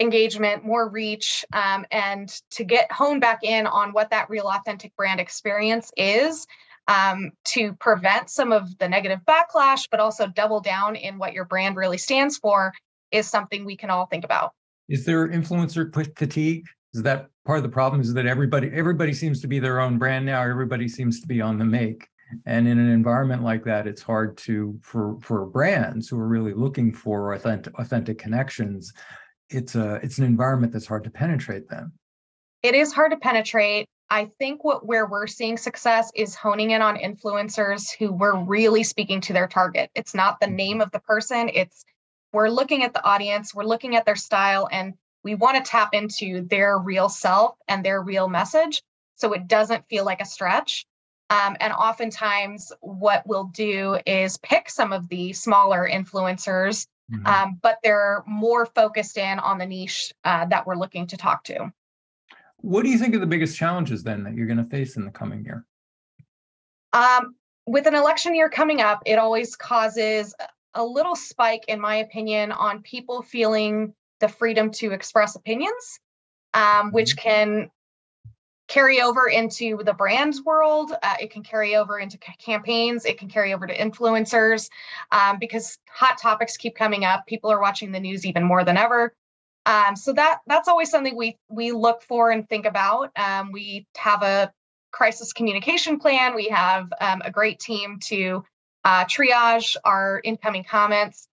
engagement, 0.00 0.64
more 0.64 0.88
reach, 0.88 1.44
um, 1.52 1.86
and 1.90 2.28
to 2.52 2.64
get 2.64 2.90
honed 2.90 3.20
back 3.20 3.40
in 3.42 3.66
on 3.66 3.92
what 3.92 4.10
that 4.10 4.30
real 4.30 4.46
authentic 4.46 4.94
brand 4.96 5.20
experience 5.20 5.92
is 5.96 6.46
um, 6.88 7.32
to 7.44 7.72
prevent 7.74 8.30
some 8.30 8.52
of 8.52 8.76
the 8.78 8.88
negative 8.88 9.20
backlash, 9.26 9.88
but 9.90 10.00
also 10.00 10.26
double 10.26 10.60
down 10.60 10.96
in 10.96 11.18
what 11.18 11.32
your 11.32 11.44
brand 11.44 11.76
really 11.76 11.98
stands 11.98 12.36
for 12.36 12.72
is 13.10 13.28
something 13.28 13.64
we 13.64 13.76
can 13.76 13.90
all 13.90 14.06
think 14.06 14.24
about. 14.24 14.52
Is 14.88 15.04
there 15.04 15.28
influencer 15.28 15.92
fatigue? 16.16 16.66
Is 16.92 17.02
that 17.02 17.28
part 17.46 17.58
of 17.58 17.62
the 17.62 17.70
problem? 17.70 18.00
Is 18.00 18.12
that 18.14 18.26
everybody 18.26 18.70
everybody 18.72 19.14
seems 19.14 19.40
to 19.40 19.46
be 19.46 19.58
their 19.58 19.80
own 19.80 19.98
brand 19.98 20.26
now? 20.26 20.42
Everybody 20.42 20.88
seems 20.88 21.20
to 21.20 21.26
be 21.26 21.40
on 21.40 21.58
the 21.58 21.64
make, 21.64 22.06
and 22.46 22.68
in 22.68 22.78
an 22.78 22.90
environment 22.90 23.42
like 23.42 23.64
that, 23.64 23.86
it's 23.86 24.02
hard 24.02 24.36
to 24.38 24.78
for 24.82 25.18
for 25.20 25.46
brands 25.46 26.08
who 26.08 26.18
are 26.18 26.28
really 26.28 26.54
looking 26.54 26.92
for 26.92 27.32
authentic 27.32 27.78
authentic 27.78 28.18
connections. 28.18 28.92
It's 29.50 29.74
a 29.74 29.96
it's 30.02 30.18
an 30.18 30.24
environment 30.24 30.72
that's 30.72 30.86
hard 30.86 31.04
to 31.04 31.10
penetrate. 31.10 31.68
Then 31.68 31.92
it 32.62 32.74
is 32.74 32.92
hard 32.92 33.12
to 33.12 33.16
penetrate. 33.18 33.86
I 34.10 34.26
think 34.38 34.64
what 34.64 34.86
where 34.86 35.06
we're 35.06 35.26
seeing 35.26 35.56
success 35.56 36.10
is 36.14 36.34
honing 36.34 36.70
in 36.70 36.82
on 36.82 36.96
influencers 36.96 37.88
who 37.98 38.12
we're 38.12 38.36
really 38.36 38.82
speaking 38.82 39.20
to 39.22 39.32
their 39.32 39.48
target. 39.48 39.90
It's 39.94 40.14
not 40.14 40.40
the 40.40 40.46
name 40.46 40.80
of 40.80 40.90
the 40.90 41.00
person, 41.00 41.50
it's 41.52 41.84
we're 42.32 42.48
looking 42.48 42.82
at 42.82 42.92
the 42.92 43.04
audience, 43.04 43.54
we're 43.54 43.64
looking 43.64 43.96
at 43.96 44.04
their 44.04 44.16
style 44.16 44.68
and 44.70 44.94
we 45.22 45.34
want 45.34 45.56
to 45.56 45.70
tap 45.70 45.94
into 45.94 46.42
their 46.42 46.76
real 46.78 47.08
self 47.08 47.56
and 47.68 47.84
their 47.84 48.02
real 48.02 48.28
message 48.28 48.82
so 49.16 49.32
it 49.32 49.46
doesn't 49.46 49.88
feel 49.88 50.04
like 50.04 50.20
a 50.20 50.26
stretch. 50.26 50.84
Um, 51.30 51.56
and 51.60 51.72
oftentimes, 51.72 52.72
what 52.80 53.22
we'll 53.26 53.50
do 53.54 53.98
is 54.06 54.36
pick 54.38 54.68
some 54.68 54.92
of 54.92 55.08
the 55.08 55.32
smaller 55.32 55.88
influencers, 55.90 56.86
mm-hmm. 57.10 57.26
um, 57.26 57.58
but 57.62 57.78
they're 57.82 58.22
more 58.26 58.66
focused 58.66 59.16
in 59.16 59.38
on 59.38 59.58
the 59.58 59.66
niche 59.66 60.12
uh, 60.24 60.44
that 60.46 60.66
we're 60.66 60.76
looking 60.76 61.06
to 61.08 61.16
talk 61.16 61.44
to. 61.44 61.72
What 62.58 62.84
do 62.84 62.90
you 62.90 62.98
think 62.98 63.14
are 63.14 63.18
the 63.18 63.26
biggest 63.26 63.56
challenges 63.56 64.02
then 64.02 64.22
that 64.24 64.34
you're 64.34 64.46
going 64.46 64.58
to 64.58 64.64
face 64.64 64.96
in 64.96 65.04
the 65.04 65.10
coming 65.10 65.44
year? 65.44 65.64
Um, 66.92 67.34
with 67.66 67.86
an 67.86 67.94
election 67.94 68.34
year 68.34 68.48
coming 68.48 68.80
up, 68.80 69.02
it 69.06 69.18
always 69.18 69.56
causes 69.56 70.34
a 70.74 70.84
little 70.84 71.16
spike, 71.16 71.64
in 71.68 71.80
my 71.80 71.96
opinion, 71.96 72.52
on 72.52 72.82
people 72.82 73.22
feeling 73.22 73.94
the 74.20 74.28
freedom 74.28 74.70
to 74.70 74.92
express 74.92 75.36
opinions, 75.36 76.00
um, 76.52 76.92
which 76.92 77.16
mm-hmm. 77.16 77.28
can 77.28 77.70
carry 78.66 79.00
over 79.00 79.28
into 79.28 79.82
the 79.84 79.92
brands 79.92 80.42
world. 80.42 80.92
Uh, 81.02 81.16
it 81.20 81.30
can 81.30 81.42
carry 81.42 81.76
over 81.76 81.98
into 81.98 82.16
c- 82.16 82.34
campaigns. 82.38 83.04
It 83.04 83.18
can 83.18 83.28
carry 83.28 83.52
over 83.52 83.66
to 83.66 83.76
influencers 83.76 84.70
um, 85.12 85.38
because 85.38 85.78
hot 85.88 86.18
topics 86.18 86.56
keep 86.56 86.74
coming 86.74 87.04
up. 87.04 87.26
People 87.26 87.50
are 87.50 87.60
watching 87.60 87.92
the 87.92 88.00
news 88.00 88.24
even 88.24 88.42
more 88.44 88.64
than 88.64 88.76
ever. 88.76 89.14
Um, 89.66 89.96
so 89.96 90.12
that 90.12 90.40
that's 90.46 90.68
always 90.68 90.90
something 90.90 91.16
we 91.16 91.38
we 91.48 91.72
look 91.72 92.02
for 92.02 92.30
and 92.30 92.48
think 92.48 92.66
about. 92.66 93.10
Um, 93.16 93.50
we 93.52 93.86
have 93.96 94.22
a 94.22 94.52
crisis 94.92 95.32
communication 95.32 95.98
plan. 95.98 96.34
We 96.34 96.48
have 96.48 96.92
um, 97.00 97.22
a 97.24 97.30
great 97.30 97.58
team 97.60 97.98
to 98.04 98.44
uh, 98.84 99.04
triage 99.06 99.76
our 99.84 100.20
incoming 100.22 100.64
comments. 100.64 101.28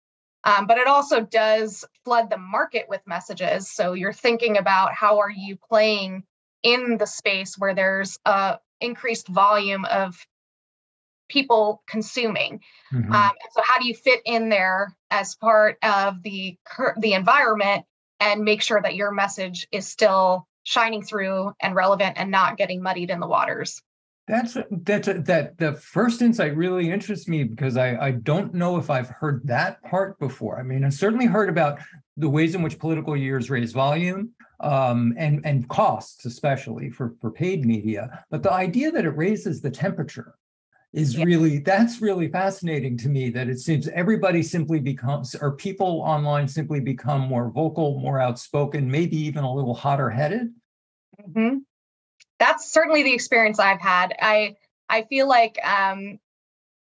Um, 0.44 0.66
but 0.66 0.78
it 0.78 0.86
also 0.86 1.20
does 1.20 1.84
flood 2.04 2.30
the 2.30 2.38
market 2.38 2.86
with 2.88 3.02
messages. 3.06 3.70
So 3.70 3.92
you're 3.92 4.12
thinking 4.12 4.56
about 4.56 4.94
how 4.94 5.18
are 5.18 5.30
you 5.30 5.56
playing 5.56 6.24
in 6.62 6.98
the 6.98 7.06
space 7.06 7.56
where 7.58 7.74
there's 7.74 8.18
a 8.24 8.58
increased 8.80 9.28
volume 9.28 9.84
of 9.84 10.16
people 11.28 11.82
consuming. 11.86 12.60
Mm-hmm. 12.92 13.12
Um, 13.12 13.30
so 13.52 13.62
how 13.64 13.78
do 13.78 13.86
you 13.86 13.94
fit 13.94 14.20
in 14.24 14.48
there 14.48 14.96
as 15.10 15.36
part 15.36 15.78
of 15.82 16.22
the 16.22 16.56
the 16.98 17.14
environment 17.14 17.84
and 18.18 18.44
make 18.44 18.62
sure 18.62 18.80
that 18.80 18.94
your 18.94 19.10
message 19.10 19.66
is 19.72 19.86
still 19.86 20.46
shining 20.62 21.02
through 21.02 21.52
and 21.60 21.74
relevant 21.74 22.16
and 22.18 22.30
not 22.30 22.56
getting 22.56 22.82
muddied 22.82 23.10
in 23.10 23.18
the 23.18 23.26
waters. 23.26 23.82
That's 24.30 24.56
that's 24.70 25.08
that 25.08 25.58
the 25.58 25.72
first 25.74 26.22
insight 26.22 26.56
really 26.56 26.88
interests 26.88 27.26
me 27.26 27.42
because 27.42 27.76
I 27.76 27.96
I 27.96 28.10
don't 28.12 28.54
know 28.54 28.76
if 28.76 28.88
I've 28.88 29.08
heard 29.08 29.44
that 29.48 29.82
part 29.82 30.20
before. 30.20 30.60
I 30.60 30.62
mean, 30.62 30.84
I've 30.84 30.94
certainly 30.94 31.26
heard 31.26 31.48
about 31.48 31.80
the 32.16 32.30
ways 32.30 32.54
in 32.54 32.62
which 32.62 32.78
political 32.78 33.16
years 33.16 33.50
raise 33.50 33.72
volume 33.72 34.30
um, 34.60 35.14
and 35.18 35.44
and 35.44 35.68
costs, 35.68 36.26
especially 36.26 36.90
for 36.90 37.16
for 37.20 37.32
paid 37.32 37.66
media. 37.66 38.24
But 38.30 38.44
the 38.44 38.52
idea 38.52 38.92
that 38.92 39.04
it 39.04 39.16
raises 39.16 39.60
the 39.60 39.70
temperature 39.70 40.36
is 40.92 41.16
yeah. 41.16 41.24
really 41.24 41.58
that's 41.58 42.00
really 42.00 42.28
fascinating 42.28 42.96
to 42.98 43.08
me 43.08 43.30
that 43.30 43.48
it 43.48 43.58
seems 43.58 43.88
everybody 43.88 44.44
simply 44.44 44.78
becomes 44.78 45.34
or 45.34 45.52
people 45.52 46.02
online 46.04 46.46
simply 46.48 46.80
become 46.80 47.20
more 47.20 47.48
vocal 47.48 48.00
more 48.00 48.20
outspoken 48.20 48.90
maybe 48.90 49.16
even 49.16 49.44
a 49.44 49.54
little 49.54 49.72
hotter 49.72 50.10
headed 50.10 50.52
mm-hmm. 51.22 51.58
That's 52.40 52.72
certainly 52.72 53.04
the 53.04 53.14
experience 53.14 53.60
i've 53.60 53.80
had 53.80 54.12
i 54.20 54.56
i 54.88 55.02
feel 55.02 55.28
like 55.28 55.56
um 55.64 56.18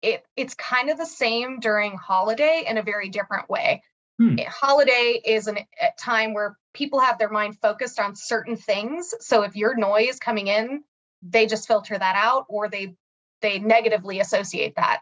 it 0.03 0.25
it's 0.37 0.55
kind 0.55 0.91
of 0.91 0.99
the 0.99 1.07
same 1.07 1.59
during 1.59 1.97
holiday 1.97 2.65
in 2.69 2.79
a 2.79 2.83
very 2.83 3.09
different 3.09 3.51
way 3.51 3.83
hmm. 4.21 4.37
holiday 4.47 5.21
is 5.25 5.49
an, 5.49 5.59
a 5.59 5.89
time 5.99 6.33
where 6.35 6.57
people 6.73 7.01
have 7.01 7.19
their 7.19 7.31
mind 7.31 7.59
focused 7.61 7.99
on 7.99 8.15
certain 8.15 8.57
things 8.57 9.13
so 9.19 9.43
if 9.43 9.57
your 9.57 9.75
noise 9.75 10.21
coming 10.21 10.47
in 10.47 10.85
they 11.23 11.47
just 11.47 11.67
filter 11.67 11.99
that 11.99 12.15
out 12.17 12.47
or 12.49 12.69
they 12.69 12.95
they 13.43 13.59
negatively 13.59 14.21
associate 14.21 14.75
that. 14.77 15.01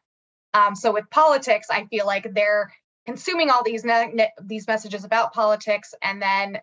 Um, 0.53 0.75
so 0.75 0.93
with 0.93 1.11
politics, 1.11 1.69
I 1.71 1.85
feel 1.87 2.07
like 2.07 2.33
they're 2.35 2.73
consuming 3.07 3.51
all 3.51 3.63
these 3.65 3.85
ne- 3.85 4.13
ne- 4.13 4.33
these 4.43 4.67
messages 4.67 5.05
about 5.05 5.33
politics, 5.33 5.95
and 6.03 6.21
then 6.21 6.59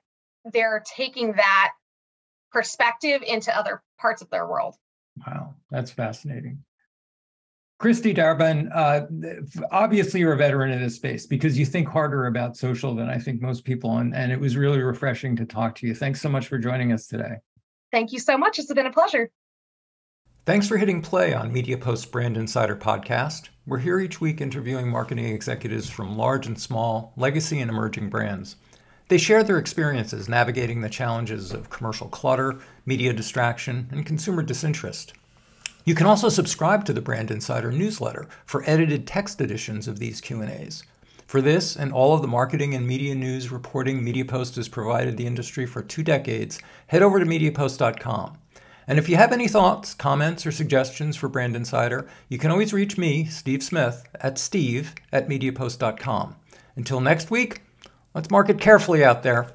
they're 0.46 0.84
taking 0.96 1.34
that 1.34 1.72
perspective 2.52 3.22
into 3.26 3.56
other 3.58 3.82
parts 4.00 4.22
of 4.22 4.30
their 4.30 4.48
world. 4.48 4.76
Wow, 5.26 5.56
that's 5.70 5.92
fascinating. 5.92 6.64
Kristi 7.82 8.16
Daraban, 8.16 8.70
uh, 8.76 9.08
obviously 9.72 10.20
you're 10.20 10.34
a 10.34 10.38
veteran 10.38 10.72
in 10.72 10.82
this 10.84 10.96
space 10.96 11.26
because 11.26 11.58
you 11.58 11.66
think 11.66 11.88
harder 11.88 12.28
about 12.28 12.56
social 12.56 12.94
than 12.94 13.10
I 13.10 13.18
think 13.18 13.42
most 13.42 13.66
people, 13.66 13.98
and, 13.98 14.16
and 14.16 14.32
it 14.32 14.40
was 14.40 14.56
really 14.56 14.82
refreshing 14.82 15.36
to 15.38 15.46
talk 15.46 15.74
to 15.76 15.88
you. 15.88 15.96
Thanks 15.96 16.22
so 16.22 16.30
much 16.30 16.48
for 16.48 16.60
joining 16.60 16.92
us 16.92 17.08
today. 17.08 17.38
Thank 17.92 18.12
you 18.12 18.20
so 18.20 18.38
much. 18.38 18.60
It's 18.60 18.72
been 18.72 18.86
a 18.86 18.92
pleasure. 18.92 19.32
Thanks 20.46 20.68
for 20.68 20.78
hitting 20.78 21.02
play 21.02 21.34
on 21.34 21.54
MediaPost 21.54 22.12
Brand 22.12 22.38
Insider 22.38 22.76
Podcast. 22.76 23.50
We're 23.66 23.80
here 23.80 24.00
each 24.00 24.22
week 24.22 24.42
interviewing 24.42 24.88
marketing 24.88 25.26
executives 25.26 25.90
from 25.90 26.18
large 26.18 26.48
and 26.48 26.60
small, 26.60 27.14
legacy 27.18 27.62
and 27.62 27.70
emerging 27.70 28.10
brands. 28.10 28.58
They 29.12 29.18
share 29.18 29.44
their 29.44 29.58
experiences 29.58 30.30
navigating 30.30 30.80
the 30.80 30.88
challenges 30.88 31.52
of 31.52 31.70
commercial 31.70 32.08
clutter, 32.08 32.60
media 32.86 33.12
distraction, 33.12 33.90
and 33.92 34.06
consumer 34.06 34.42
disinterest. 34.42 35.12
You 35.84 35.96
can 35.96 36.08
also 36.08 36.30
subscribe 36.30 36.86
to 36.86 36.94
the 36.94 37.02
Brand 37.02 37.30
Insider 37.30 37.74
newsletter 37.74 38.30
for 38.46 38.64
edited 38.66 39.06
text 39.06 39.42
editions 39.42 39.90
of 39.90 40.00
these 40.00 40.22
Q&As. 40.22 40.84
For 41.28 41.42
this 41.42 41.76
and 41.76 41.92
all 41.92 42.14
of 42.16 42.22
the 42.22 42.30
marketing 42.30 42.74
and 42.74 42.88
media 42.88 43.14
news 43.14 43.52
reporting 43.52 44.02
MediaPost 44.02 44.56
has 44.56 44.70
provided 44.70 45.18
the 45.18 45.28
industry 45.28 45.66
for 45.66 45.82
two 45.82 46.04
decades, 46.04 46.62
head 46.88 47.04
over 47.04 47.20
to 47.20 47.26
mediapost.com. 47.26 48.38
And 48.88 48.98
if 48.98 49.10
you 49.10 49.18
have 49.18 49.34
any 49.34 49.50
thoughts, 49.50 49.94
comments, 49.94 50.46
or 50.46 50.54
suggestions 50.54 51.18
for 51.18 51.28
Brand 51.28 51.58
Insider, 51.58 52.08
you 52.30 52.38
can 52.38 52.50
always 52.50 52.72
reach 52.72 52.98
me, 52.98 53.26
Steve 53.26 53.62
Smith, 53.62 54.08
at 54.22 54.38
steve 54.38 54.96
at 55.12 55.28
mediapost.com. 55.28 56.38
Until 56.78 57.02
next 57.02 57.30
week, 57.30 57.64
let's 58.14 58.30
market 58.30 58.60
carefully 58.60 59.04
out 59.04 59.24
there. 59.24 59.48